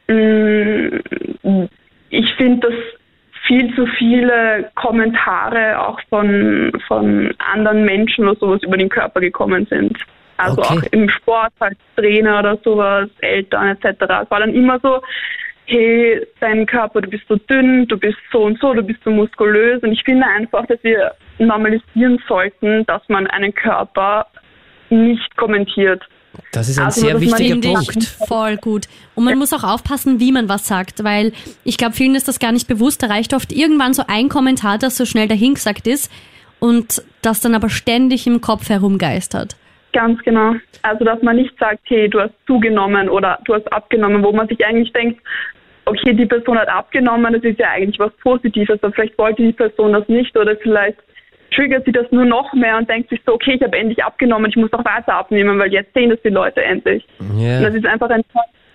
[0.08, 0.98] Mm,
[2.10, 2.78] ich finde, dass
[3.46, 9.66] viel zu viele Kommentare auch von, von anderen Menschen oder sowas über den Körper gekommen
[9.70, 9.96] sind.
[10.36, 10.78] Also okay.
[10.78, 14.00] auch im Sport als Trainer oder sowas, Eltern etc.
[14.00, 15.00] Es war dann immer so,
[15.70, 19.10] hey, dein Körper, du bist so dünn, du bist so und so, du bist so
[19.10, 19.82] muskulös.
[19.82, 24.26] Und ich finde einfach, dass wir normalisieren sollten, dass man einen Körper
[24.90, 26.02] nicht kommentiert.
[26.52, 28.04] Das ist ein also, sehr wichtiger Punkt.
[28.26, 28.86] Voll gut.
[29.14, 29.38] Und man ja.
[29.38, 31.32] muss auch aufpassen, wie man was sagt, weil
[31.64, 33.02] ich glaube, vielen ist das gar nicht bewusst.
[33.02, 36.10] Da reicht oft irgendwann so ein Kommentar, das so schnell dahingesagt ist
[36.58, 39.56] und das dann aber ständig im Kopf herumgeistert.
[39.92, 40.54] Ganz genau.
[40.82, 44.46] Also, dass man nicht sagt, hey, du hast zugenommen oder du hast abgenommen, wo man
[44.46, 45.20] sich eigentlich denkt,
[45.90, 49.52] okay, die Person hat abgenommen, das ist ja eigentlich was Positives, aber vielleicht wollte die
[49.52, 50.98] Person das nicht oder vielleicht
[51.54, 54.50] triggert sie das nur noch mehr und denkt sich so, okay, ich habe endlich abgenommen,
[54.50, 57.06] ich muss noch weiter abnehmen, weil jetzt sehen das die Leute endlich.
[57.36, 57.58] Yeah.
[57.58, 58.22] Und das ist einfach ein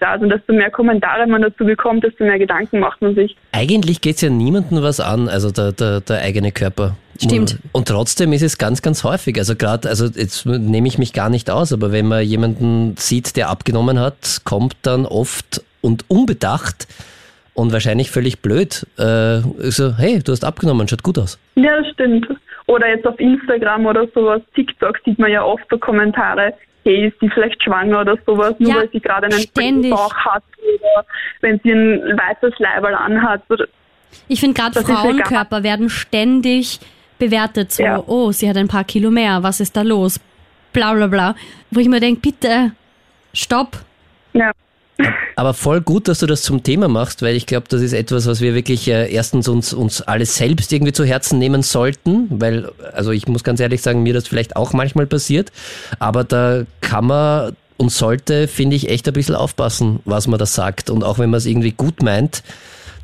[0.02, 3.36] also desto mehr Kommentare man dazu bekommt, desto mehr Gedanken macht man sich.
[3.54, 6.96] Eigentlich geht es ja niemandem was an, also der, der, der eigene Körper.
[7.22, 7.60] Stimmt.
[7.72, 9.38] Und trotzdem ist es ganz, ganz häufig.
[9.38, 13.38] Also gerade, also jetzt nehme ich mich gar nicht aus, aber wenn man jemanden sieht,
[13.38, 16.88] der abgenommen hat, kommt dann oft und unbedacht
[17.54, 18.86] und wahrscheinlich völlig blöd.
[18.98, 21.40] Äh, so, hey, du hast abgenommen, schaut gut aus.
[21.56, 22.28] Ja, das stimmt.
[22.68, 27.20] Oder jetzt auf Instagram oder sowas, TikTok sieht man ja oft so Kommentare, hey, ist
[27.20, 31.06] sie vielleicht schwanger oder sowas, nur ja, weil sie gerade einen Bauch hat oder
[31.42, 33.42] wenn sie ein weißes Leiberl anhat.
[34.28, 36.80] Ich finde gerade Frauenkörper werden ständig
[37.20, 38.04] bewertet, so, ja.
[38.06, 40.20] oh, sie hat ein paar Kilo mehr, was ist da los?
[40.74, 41.36] Bla bla bla.
[41.72, 42.72] Wo ich mir denke, bitte,
[43.34, 43.78] stopp.
[44.34, 44.52] Ja.
[45.36, 48.28] Aber voll gut, dass du das zum Thema machst, weil ich glaube, das ist etwas,
[48.28, 52.70] was wir wirklich äh, erstens uns, uns alles selbst irgendwie zu Herzen nehmen sollten, weil,
[52.94, 55.52] also ich muss ganz ehrlich sagen, mir das vielleicht auch manchmal passiert,
[56.00, 60.46] aber da kann man und sollte, finde ich, echt ein bisschen aufpassen, was man da
[60.46, 60.90] sagt.
[60.90, 62.42] Und auch wenn man es irgendwie gut meint,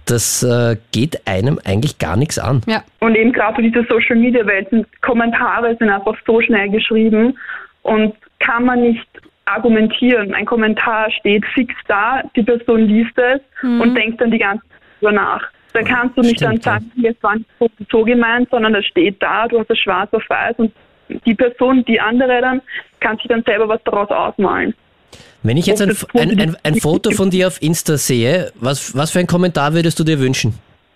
[0.06, 2.62] das äh, geht einem eigentlich gar nichts an.
[2.68, 2.84] Ja.
[3.00, 4.68] Und eben gerade diese Social Media Welt,
[5.02, 7.38] Kommentare sind einfach so schnell geschrieben
[7.84, 9.08] und kann man nicht
[9.46, 10.34] argumentieren.
[10.34, 13.82] Ein Kommentar steht fix da, die Person liest es mhm.
[13.82, 15.44] und denkt dann die ganze Zeit drüber nach.
[15.74, 17.48] Da kannst du nicht Stimmt, dann sagen, jetzt war nicht
[17.89, 20.74] so gemeint, sondern das steht da, du hast es schwarz auf weiß und
[21.26, 22.62] die Person, die andere dann,
[23.00, 24.74] kann sich dann selber was daraus ausmalen.
[25.44, 29.12] Wenn ich jetzt ein, ein, ein, ein, Foto von dir auf Insta sehe, was, was
[29.12, 30.54] für ein Kommentar würdest du dir wünschen?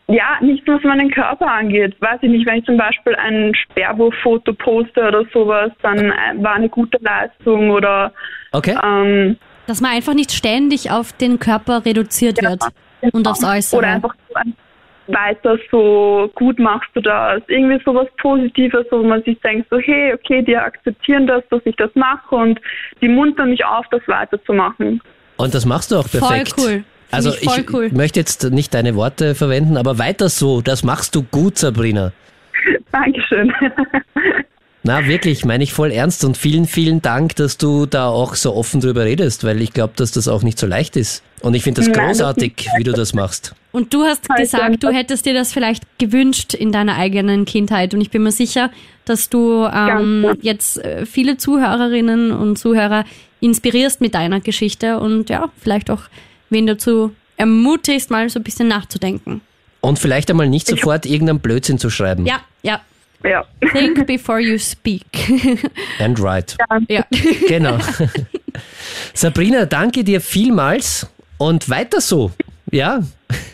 [0.08, 1.96] Ja, nicht nur was meinen Körper angeht.
[2.00, 6.54] Weiß ich nicht, wenn ich zum Beispiel ein Sperrwurffoto poste oder sowas, dann äh, war
[6.56, 8.12] eine gute Leistung oder
[8.52, 8.78] Okay.
[8.84, 9.38] ähm,
[9.68, 12.64] Dass man einfach nicht ständig auf den Körper reduziert wird
[13.14, 13.80] und aufs Äußere.
[13.80, 14.56] Oder einfach so ein
[15.08, 17.42] weiter so gut machst du das.
[17.48, 21.76] Irgendwie sowas Positives, wo man sich denkt, so hey, okay, die akzeptieren das, dass ich
[21.76, 22.60] das mache und
[23.02, 25.02] die muntern mich auf, das weiterzumachen.
[25.38, 26.56] Und das machst du auch Voll perfekt.
[26.58, 26.84] cool.
[27.12, 27.90] Also ich voll cool.
[27.92, 32.12] möchte jetzt nicht deine Worte verwenden, aber weiter so, das machst du gut, Sabrina.
[32.92, 33.54] Dankeschön.
[34.88, 38.54] Na, wirklich, meine ich voll ernst und vielen, vielen Dank, dass du da auch so
[38.54, 41.24] offen drüber redest, weil ich glaube, dass das auch nicht so leicht ist.
[41.42, 43.56] Und ich finde das Nein, das großartig, wie du das machst.
[43.72, 47.96] Und du hast gesagt, du hättest dir das vielleicht gewünscht in deiner eigenen Kindheit.
[47.96, 48.70] Und ich bin mir sicher,
[49.06, 53.06] dass du ähm, jetzt äh, viele Zuhörerinnen und Zuhörer
[53.40, 56.04] inspirierst mit deiner Geschichte und ja, vielleicht auch
[56.56, 59.42] wen dazu ermutigst, mal so ein bisschen nachzudenken.
[59.82, 62.26] Und vielleicht einmal nicht sofort irgendeinen Blödsinn zu schreiben.
[62.26, 62.82] Ja, ja.
[63.24, 63.46] ja.
[63.74, 65.04] Think before you speak.
[66.00, 66.56] And right.
[66.88, 67.06] ja.
[67.48, 67.78] Genau.
[69.14, 72.32] Sabrina, danke dir vielmals und weiter so.
[72.72, 73.02] Ja,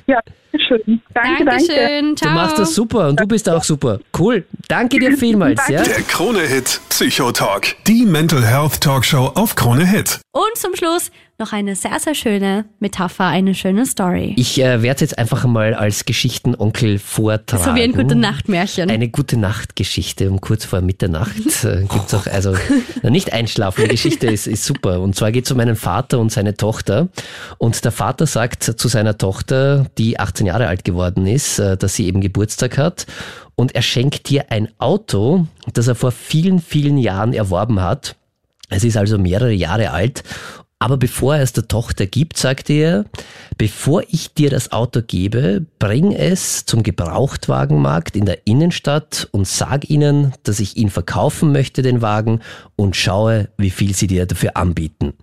[0.08, 0.20] ja,
[0.68, 1.02] schön.
[1.14, 1.46] Danke, danke.
[1.46, 2.18] Dankeschön.
[2.18, 2.30] Ciao.
[2.30, 4.00] du machst das super und du bist auch super.
[4.18, 4.46] Cool.
[4.68, 5.84] Danke dir vielmals, ja.
[5.84, 7.76] Der Krone-Hit Psychotalk.
[7.88, 10.20] Die Mental Health Talkshow auf Krone Hit.
[10.32, 11.12] Und zum Schluss
[11.42, 14.34] noch eine sehr, sehr schöne Metapher, eine schöne Story.
[14.38, 17.64] Ich äh, werde es jetzt einfach mal als Geschichtenonkel vortragen.
[17.64, 18.90] So wie ein gute Nachtmärchen.
[18.90, 21.32] Eine gute Nachtgeschichte um kurz vor Mitternacht.
[21.66, 22.56] Äh, gibt's auch, also
[23.04, 25.02] nicht einschlafen, die Geschichte ist, ist super.
[25.02, 27.10] Und zwar geht es um einen Vater und seine Tochter.
[27.58, 31.96] Und der Vater sagt zu seiner Tochter, die 18 Jahre alt geworden ist, äh, dass
[31.96, 33.08] sie eben Geburtstag hat.
[33.56, 38.16] Und er schenkt ihr ein Auto, das er vor vielen, vielen Jahren erworben hat.
[38.72, 40.24] Es ist also mehrere Jahre alt.
[40.82, 43.06] Aber bevor er es der Tochter gibt, sagte er,
[43.56, 49.92] bevor ich dir das Auto gebe, bring es zum Gebrauchtwagenmarkt in der Innenstadt und sag
[49.92, 52.40] ihnen, dass ich ihn verkaufen möchte, den Wagen,
[52.76, 55.14] und schaue, wie viel sie dir dafür anbieten.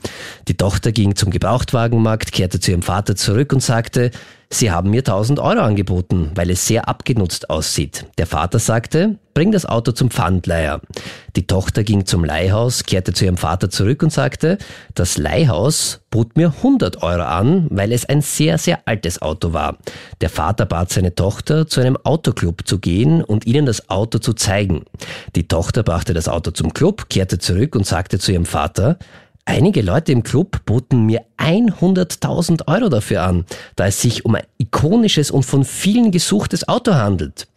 [0.46, 4.12] Die Tochter ging zum Gebrauchtwagenmarkt, kehrte zu ihrem Vater zurück und sagte,
[4.50, 8.06] Sie haben mir 1000 Euro angeboten, weil es sehr abgenutzt aussieht.
[8.16, 10.80] Der Vater sagte, bring das Auto zum Pfandleiher.
[11.36, 14.56] Die Tochter ging zum Leihhaus, kehrte zu ihrem Vater zurück und sagte,
[14.94, 19.76] das Leihhaus bot mir 100 Euro an, weil es ein sehr, sehr altes Auto war.
[20.22, 24.32] Der Vater bat seine Tochter, zu einem Autoclub zu gehen und ihnen das Auto zu
[24.32, 24.86] zeigen.
[25.36, 28.98] Die Tochter brachte das Auto zum Club, kehrte zurück und sagte zu ihrem Vater,
[29.48, 33.46] Einige Leute im Club boten mir 100.000 Euro dafür an,
[33.76, 37.48] da es sich um ein ikonisches und von vielen gesuchtes Auto handelt.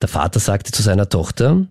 [0.00, 1.66] Der Vater sagte zu seiner Tochter,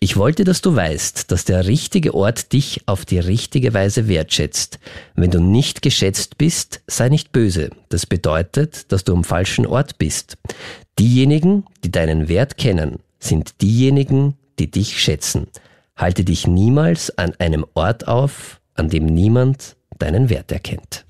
[0.00, 4.78] ich wollte, dass du weißt, dass der richtige Ort dich auf die richtige Weise wertschätzt.
[5.14, 7.68] Wenn du nicht geschätzt bist, sei nicht böse.
[7.90, 10.38] Das bedeutet, dass du am falschen Ort bist.
[10.98, 15.48] Diejenigen, die deinen Wert kennen, sind diejenigen, die dich schätzen.
[15.98, 21.04] Halte dich niemals an einem Ort auf, an dem niemand deinen Wert erkennt.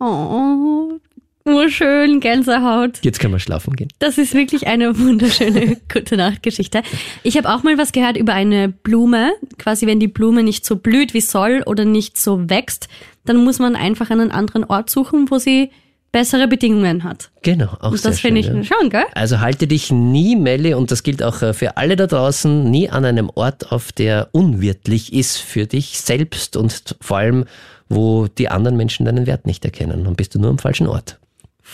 [0.00, 0.98] Oh,
[1.46, 3.00] nur schön, Gänsehaut.
[3.02, 3.88] Jetzt kann man schlafen gehen.
[3.98, 6.82] Das ist wirklich eine wunderschöne gute Nachtgeschichte.
[7.22, 9.32] Ich habe auch mal was gehört über eine Blume.
[9.58, 12.88] Quasi, wenn die Blume nicht so blüht wie soll oder nicht so wächst,
[13.26, 15.70] dann muss man einfach einen anderen Ort suchen, wo sie
[16.14, 17.30] bessere Bedingungen hat.
[17.42, 18.62] Genau, auch Und sehr das finde ich ja.
[18.62, 19.04] schon, gell?
[19.14, 22.88] Also halte dich nie, Melli, und das gilt auch äh, für alle da draußen, nie
[22.88, 27.46] an einem Ort auf, der unwirtlich ist für dich selbst und vor allem,
[27.88, 30.04] wo die anderen Menschen deinen Wert nicht erkennen.
[30.04, 31.18] Dann bist du nur am falschen Ort.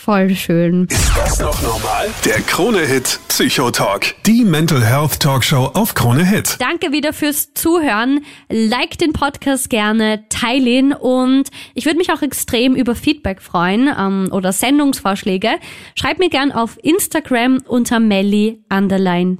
[0.03, 0.87] Voll schön.
[0.89, 2.09] Ist das noch normal?
[2.25, 4.15] Der Krone-Hit Psychotalk.
[4.25, 6.55] Die Mental Health Talkshow auf Krone Hit.
[6.59, 8.21] Danke wieder fürs Zuhören.
[8.49, 13.91] Like den Podcast gerne, teile ihn und ich würde mich auch extrem über Feedback freuen
[13.95, 15.49] ähm, oder Sendungsvorschläge.
[15.93, 19.37] Schreib mir gern auf Instagram unter Melli Underline.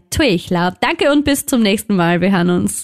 [0.80, 2.22] Danke und bis zum nächsten Mal.
[2.22, 2.80] Wir hören uns.